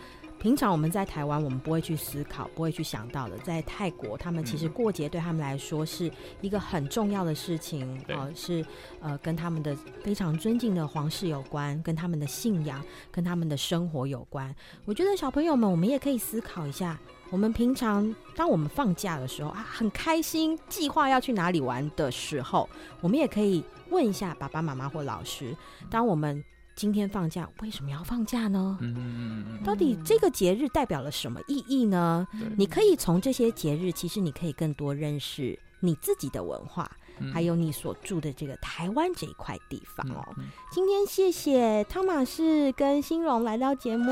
[0.43, 3.38] 平常我们在台湾，我们不会去思考，不会去想到的。
[3.38, 8.66] 在泰国，他们其实过节对他们来说是一个很重要的事情，呃，是
[9.01, 9.72] 呃跟他们的
[10.03, 14.53] 非常尊敬的皇室有关，跟他们的信仰，跟他们的生活有关。
[14.84, 16.99] 我觉得小朋友们，我们也可以思考一下，
[17.30, 22.68] 我们平常当我们放假的时候啊，很开心，计划要去哪里玩的时候，
[23.01, 25.57] 我们也可以问一下爸爸妈妈或老师，
[25.88, 26.45] 当我们。
[26.75, 28.79] 今天放假，为什么要放假呢？
[28.81, 32.27] 嗯，到底这个节日代表了什么意义呢？
[32.35, 40.25] 嗯，你可以从这些节日，其实你可以更多认识你自己的文化，嗯，还有你所住的这个台湾这一块地方哦。
[40.39, 44.11] 嗯，今天谢谢汤马士跟新荣来到节目，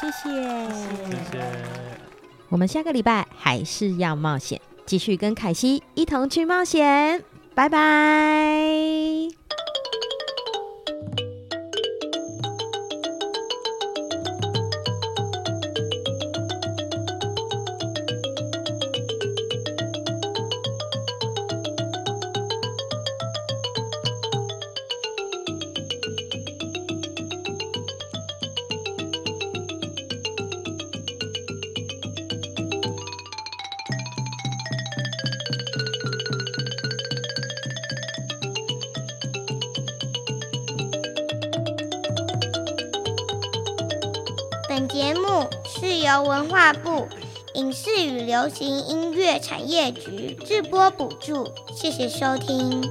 [0.00, 0.30] 谢谢，
[1.04, 1.98] 谢谢。
[2.48, 7.24] 我们下个礼拜还是要冒险，继续跟凯西一同去冒险，
[7.54, 9.61] 拜拜。
[48.54, 52.82] 新音乐产业局直播补助，谢谢收听。